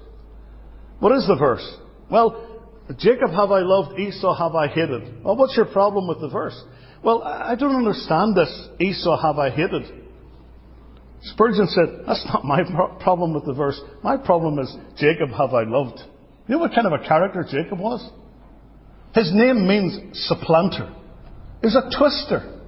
What 0.99 1.13
is 1.13 1.25
the 1.27 1.35
verse? 1.35 1.77
Well, 2.11 2.61
Jacob 2.99 3.31
have 3.31 3.51
I 3.51 3.61
loved, 3.61 3.99
Esau 3.99 4.35
have 4.35 4.55
I 4.55 4.67
hated. 4.67 5.23
Well, 5.23 5.35
what's 5.35 5.55
your 5.57 5.65
problem 5.65 6.07
with 6.07 6.21
the 6.21 6.29
verse? 6.29 6.59
Well, 7.03 7.23
I 7.23 7.55
don't 7.55 7.75
understand 7.75 8.35
this. 8.35 8.69
Esau 8.79 9.19
have 9.21 9.37
I 9.39 9.49
hated. 9.49 10.06
Spurgeon 11.33 11.67
said, 11.67 12.05
that's 12.05 12.25
not 12.25 12.45
my 12.45 12.61
problem 13.01 13.33
with 13.33 13.45
the 13.45 13.53
verse. 13.53 13.79
My 14.03 14.17
problem 14.17 14.59
is 14.59 14.75
Jacob 14.97 15.29
have 15.31 15.53
I 15.53 15.63
loved. 15.63 15.99
You 16.47 16.55
know 16.55 16.59
what 16.59 16.73
kind 16.73 16.87
of 16.87 16.93
a 16.93 17.05
character 17.05 17.43
Jacob 17.43 17.79
was? 17.79 18.07
His 19.13 19.31
name 19.33 19.67
means 19.67 19.99
supplanter. 20.27 20.93
He's 21.61 21.75
a 21.75 21.89
twister. 21.97 22.61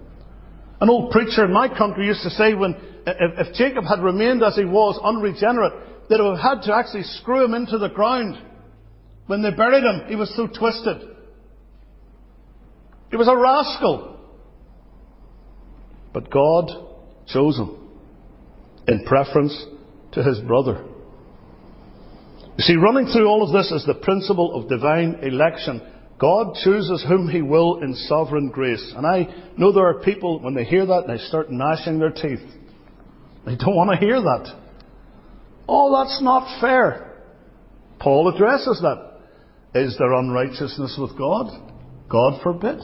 An 0.82 0.90
old 0.90 1.12
preacher 1.12 1.46
in 1.46 1.54
my 1.54 1.68
country 1.68 2.08
used 2.08 2.24
to 2.24 2.30
say 2.32 2.54
when, 2.54 2.76
if, 3.06 3.48
if 3.48 3.54
Jacob 3.56 3.86
had 3.86 4.02
remained 4.02 4.44
as 4.44 4.56
he 4.56 4.66
was, 4.66 5.00
unregenerate, 5.04 5.74
they'd 6.10 6.20
have 6.20 6.40
had 6.40 6.62
to 6.64 6.74
actually 6.74 7.04
screw 7.04 7.46
him 7.46 7.54
into 7.54 7.78
the 7.78 7.90
ground 7.90 8.38
when 9.28 9.44
they 9.44 9.52
buried 9.52 9.84
him, 9.84 10.08
he 10.08 10.16
was 10.16 10.36
so 10.36 10.48
twisted. 10.48 11.08
He 13.12 13.16
was 13.16 13.28
a 13.28 13.38
rascal. 13.38 14.20
But 16.12 16.32
God 16.32 16.72
chose 17.28 17.60
him 17.60 17.79
in 18.90 19.06
preference 19.06 19.66
to 20.12 20.24
his 20.24 20.40
brother. 20.40 20.84
You 22.58 22.64
see, 22.64 22.76
running 22.76 23.06
through 23.06 23.28
all 23.28 23.42
of 23.42 23.54
this 23.54 23.72
is 23.72 23.86
the 23.86 23.94
principle 23.94 24.54
of 24.54 24.68
divine 24.68 25.20
election. 25.22 25.82
God 26.20 26.56
chooses 26.62 27.06
whom 27.08 27.30
He 27.30 27.42
will 27.42 27.82
in 27.82 27.96
sovereign 27.96 28.50
grace. 28.50 28.94
And 28.98 29.08
I 29.08 29.34
know 29.56 29.72
there 29.72 29.88
are 29.88 30.02
people, 30.02 30.42
when 30.42 30.56
they 30.56 30.66
hear 30.66 30.86
that, 30.86 31.06
they 31.08 31.18
start 31.20 31.50
gnashing 31.50 32.00
their 32.00 32.12
teeth. 32.12 32.46
They 33.46 33.56
don't 33.56 33.78
want 33.78 33.92
to 33.92 34.06
hear 34.06 34.20
that. 34.20 34.54
Oh, 35.70 36.04
that's 36.04 36.22
not 36.22 36.60
fair. 36.60 37.24
Paul 38.00 38.28
addresses 38.28 38.82
that. 38.82 39.20
Is 39.76 39.96
there 39.98 40.12
unrighteousness 40.12 40.98
with 41.00 41.18
God? 41.18 41.48
God 42.10 42.42
forbid. 42.44 42.80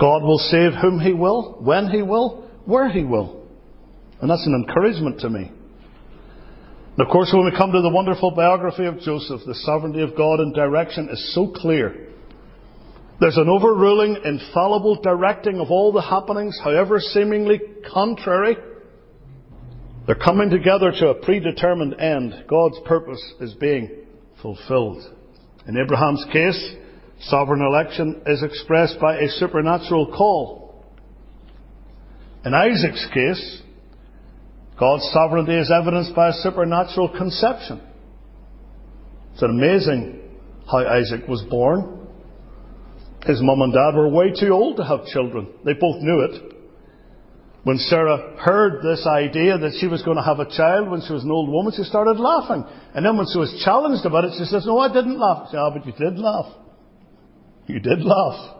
God 0.00 0.22
will 0.24 0.38
save 0.38 0.72
whom 0.80 0.98
He 0.98 1.12
will, 1.12 1.58
when 1.60 1.88
He 1.88 2.02
will, 2.02 2.50
where 2.64 2.88
He 2.88 3.04
will. 3.04 3.37
And 4.20 4.30
that's 4.30 4.46
an 4.46 4.54
encouragement 4.54 5.20
to 5.20 5.30
me. 5.30 5.50
And 6.98 7.06
of 7.06 7.12
course, 7.12 7.30
when 7.32 7.44
we 7.44 7.56
come 7.56 7.70
to 7.70 7.80
the 7.80 7.90
wonderful 7.90 8.32
biography 8.32 8.86
of 8.86 8.98
Joseph, 9.00 9.42
the 9.46 9.54
sovereignty 9.54 10.02
of 10.02 10.16
God 10.16 10.40
and 10.40 10.52
direction 10.52 11.08
is 11.10 11.34
so 11.34 11.52
clear. 11.54 12.08
There's 13.20 13.36
an 13.36 13.48
overruling, 13.48 14.16
infallible 14.24 15.00
directing 15.02 15.60
of 15.60 15.70
all 15.70 15.92
the 15.92 16.02
happenings, 16.02 16.58
however 16.62 16.98
seemingly 17.00 17.60
contrary. 17.92 18.56
They're 20.06 20.16
coming 20.16 20.50
together 20.50 20.90
to 20.90 21.08
a 21.08 21.14
predetermined 21.14 22.00
end. 22.00 22.44
God's 22.48 22.78
purpose 22.84 23.22
is 23.40 23.54
being 23.54 23.90
fulfilled. 24.40 25.02
In 25.66 25.76
Abraham's 25.76 26.24
case, 26.32 26.74
sovereign 27.22 27.60
election 27.60 28.22
is 28.26 28.42
expressed 28.42 28.98
by 29.00 29.18
a 29.18 29.28
supernatural 29.28 30.06
call. 30.16 30.84
In 32.44 32.54
Isaac's 32.54 33.06
case, 33.12 33.62
God's 34.78 35.10
sovereignty 35.12 35.56
is 35.56 35.72
evidenced 35.72 36.14
by 36.14 36.28
a 36.28 36.32
supernatural 36.32 37.08
conception. 37.16 37.80
It's 39.32 39.42
amazing 39.42 40.20
how 40.70 40.86
Isaac 40.86 41.26
was 41.26 41.42
born. 41.50 42.06
His 43.26 43.40
mum 43.42 43.62
and 43.62 43.72
dad 43.72 43.96
were 43.96 44.08
way 44.08 44.32
too 44.38 44.50
old 44.50 44.76
to 44.76 44.84
have 44.84 45.06
children. 45.06 45.48
They 45.64 45.72
both 45.72 46.00
knew 46.00 46.20
it. 46.30 46.54
When 47.64 47.76
Sarah 47.78 48.36
heard 48.38 48.82
this 48.82 49.06
idea 49.06 49.58
that 49.58 49.76
she 49.80 49.88
was 49.88 50.02
going 50.02 50.16
to 50.16 50.22
have 50.22 50.38
a 50.38 50.48
child 50.48 50.88
when 50.88 51.02
she 51.06 51.12
was 51.12 51.24
an 51.24 51.30
old 51.30 51.50
woman, 51.50 51.72
she 51.76 51.82
started 51.82 52.18
laughing. 52.18 52.64
And 52.94 53.04
then 53.04 53.16
when 53.16 53.26
she 53.30 53.38
was 53.38 53.60
challenged 53.64 54.06
about 54.06 54.24
it, 54.24 54.32
she 54.38 54.44
says, 54.44 54.64
No, 54.64 54.78
I 54.78 54.92
didn't 54.92 55.18
laugh. 55.18 55.48
She 55.48 55.50
said, 55.52 55.58
Ah, 55.58 55.70
but 55.70 55.84
you 55.84 55.92
did 55.92 56.18
laugh. 56.18 56.46
You 57.66 57.80
did 57.80 58.00
laugh. 58.00 58.56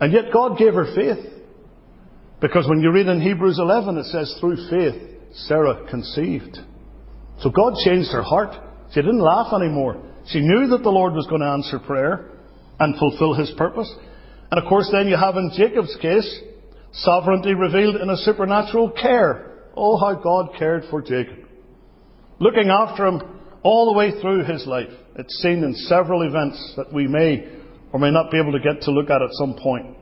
And 0.00 0.12
yet 0.12 0.24
God 0.32 0.58
gave 0.58 0.74
her 0.74 0.92
faith. 0.94 1.39
Because 2.40 2.68
when 2.68 2.80
you 2.80 2.90
read 2.90 3.06
in 3.06 3.20
Hebrews 3.20 3.58
11, 3.58 3.98
it 3.98 4.04
says, 4.06 4.36
Through 4.40 4.68
faith, 4.70 5.00
Sarah 5.32 5.86
conceived. 5.90 6.58
So 7.40 7.50
God 7.50 7.74
changed 7.84 8.10
her 8.12 8.22
heart. 8.22 8.54
She 8.92 9.00
didn't 9.00 9.20
laugh 9.20 9.52
anymore. 9.52 10.02
She 10.26 10.40
knew 10.40 10.68
that 10.68 10.82
the 10.82 10.90
Lord 10.90 11.14
was 11.14 11.26
going 11.26 11.40
to 11.40 11.48
answer 11.48 11.78
prayer 11.78 12.30
and 12.78 12.98
fulfill 12.98 13.34
his 13.34 13.50
purpose. 13.56 13.92
And 14.50 14.62
of 14.62 14.68
course, 14.68 14.88
then 14.92 15.06
you 15.06 15.16
have 15.16 15.36
in 15.36 15.52
Jacob's 15.56 15.96
case, 16.00 16.40
Sovereignty 16.92 17.54
revealed 17.54 17.96
in 17.96 18.10
a 18.10 18.16
supernatural 18.16 18.90
care. 18.90 19.68
Oh, 19.76 19.96
how 19.96 20.14
God 20.14 20.58
cared 20.58 20.84
for 20.90 21.00
Jacob. 21.00 21.38
Looking 22.40 22.68
after 22.68 23.06
him 23.06 23.22
all 23.62 23.92
the 23.92 23.98
way 23.98 24.20
through 24.20 24.44
his 24.44 24.66
life. 24.66 24.90
It's 25.16 25.40
seen 25.42 25.62
in 25.62 25.74
several 25.74 26.22
events 26.22 26.74
that 26.76 26.92
we 26.92 27.06
may 27.06 27.48
or 27.92 28.00
may 28.00 28.10
not 28.10 28.30
be 28.30 28.40
able 28.40 28.52
to 28.52 28.58
get 28.58 28.82
to 28.82 28.90
look 28.90 29.10
at 29.10 29.22
at 29.22 29.28
some 29.32 29.54
point. 29.62 29.96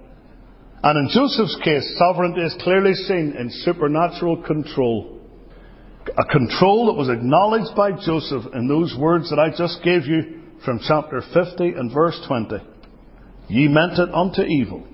And 0.83 0.99
in 0.99 1.09
Joseph's 1.13 1.59
case, 1.65 1.97
sovereignty 1.99 2.41
is 2.41 2.57
clearly 2.61 2.95
seen 2.95 3.35
in 3.39 3.51
supernatural 3.51 4.43
control. 4.43 5.21
A 6.17 6.25
control 6.25 6.87
that 6.87 6.99
was 6.99 7.09
acknowledged 7.09 7.75
by 7.77 7.93
Joseph 7.93 8.55
in 8.55 8.69
those 8.69 8.97
words 8.99 9.29
that 9.31 9.39
I 9.39 9.51
just 9.51 9.83
gave 9.83 10.07
you 10.07 10.41
from 10.65 10.81
chapter 10.87 11.21
50 11.35 11.73
and 11.73 11.93
verse 11.93 12.19
20. 12.27 12.57
Ye 13.49 13.69
meant 13.69 13.99
it 13.99 14.09
unto 14.15 14.43
evil. 14.43 14.87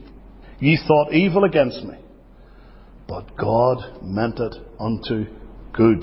Ye 0.59 0.78
thought 0.89 1.12
evil 1.12 1.45
against 1.45 1.85
me. 1.85 1.97
But 3.07 3.37
God 3.37 4.03
meant 4.03 4.39
it 4.41 4.55
unto 4.80 5.26
good. 5.72 6.03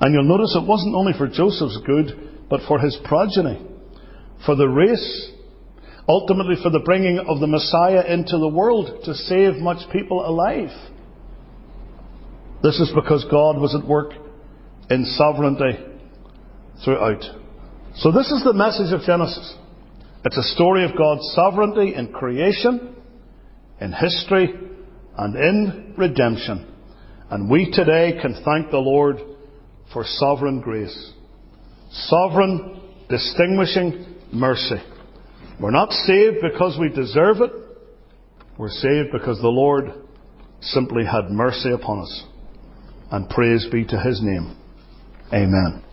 And 0.00 0.14
you'll 0.14 0.24
notice 0.24 0.54
it 0.54 0.66
wasn't 0.66 0.94
only 0.94 1.12
for 1.16 1.28
Joseph's 1.28 1.78
good, 1.86 2.46
but 2.48 2.60
for 2.68 2.78
his 2.78 2.98
progeny, 3.04 3.66
for 4.44 4.54
the 4.56 4.68
race, 4.68 5.30
ultimately 6.10 6.56
for 6.60 6.70
the 6.70 6.80
bringing 6.80 7.20
of 7.20 7.38
the 7.38 7.46
Messiah 7.46 8.02
into 8.04 8.36
the 8.36 8.48
world 8.48 9.04
to 9.04 9.14
save 9.14 9.54
much 9.62 9.88
people 9.92 10.26
alive. 10.26 10.70
This 12.64 12.80
is 12.80 12.90
because 12.96 13.24
God 13.30 13.58
was 13.58 13.76
at 13.80 13.88
work 13.88 14.12
in 14.90 15.04
sovereignty 15.04 15.78
throughout. 16.84 17.22
So 17.94 18.10
this 18.10 18.26
is 18.26 18.42
the 18.42 18.52
message 18.52 18.92
of 18.92 19.02
Genesis. 19.02 19.54
It's 20.24 20.36
a 20.36 20.54
story 20.54 20.84
of 20.84 20.98
God's 20.98 21.32
sovereignty 21.32 21.94
in 21.94 22.12
creation, 22.12 22.96
in 23.80 23.92
history, 23.92 24.52
and 25.16 25.36
in 25.36 25.94
redemption. 25.96 26.74
And 27.30 27.48
we 27.48 27.70
today 27.70 28.18
can 28.20 28.34
thank 28.44 28.72
the 28.72 28.78
Lord 28.78 29.18
for 29.92 30.04
sovereign 30.04 30.60
grace. 30.60 31.12
Sovereign, 31.92 32.80
distinguishing 33.08 34.16
mercy. 34.32 34.82
We're 35.60 35.70
not 35.70 35.92
saved 35.92 36.38
because 36.40 36.78
we 36.80 36.88
deserve 36.88 37.42
it. 37.42 37.52
We're 38.56 38.70
saved 38.70 39.10
because 39.12 39.40
the 39.40 39.48
Lord 39.48 39.92
simply 40.60 41.04
had 41.04 41.30
mercy 41.30 41.70
upon 41.70 42.00
us. 42.00 42.24
And 43.10 43.28
praise 43.28 43.66
be 43.70 43.84
to 43.86 44.00
His 44.00 44.22
name. 44.22 44.56
Amen. 45.32 45.84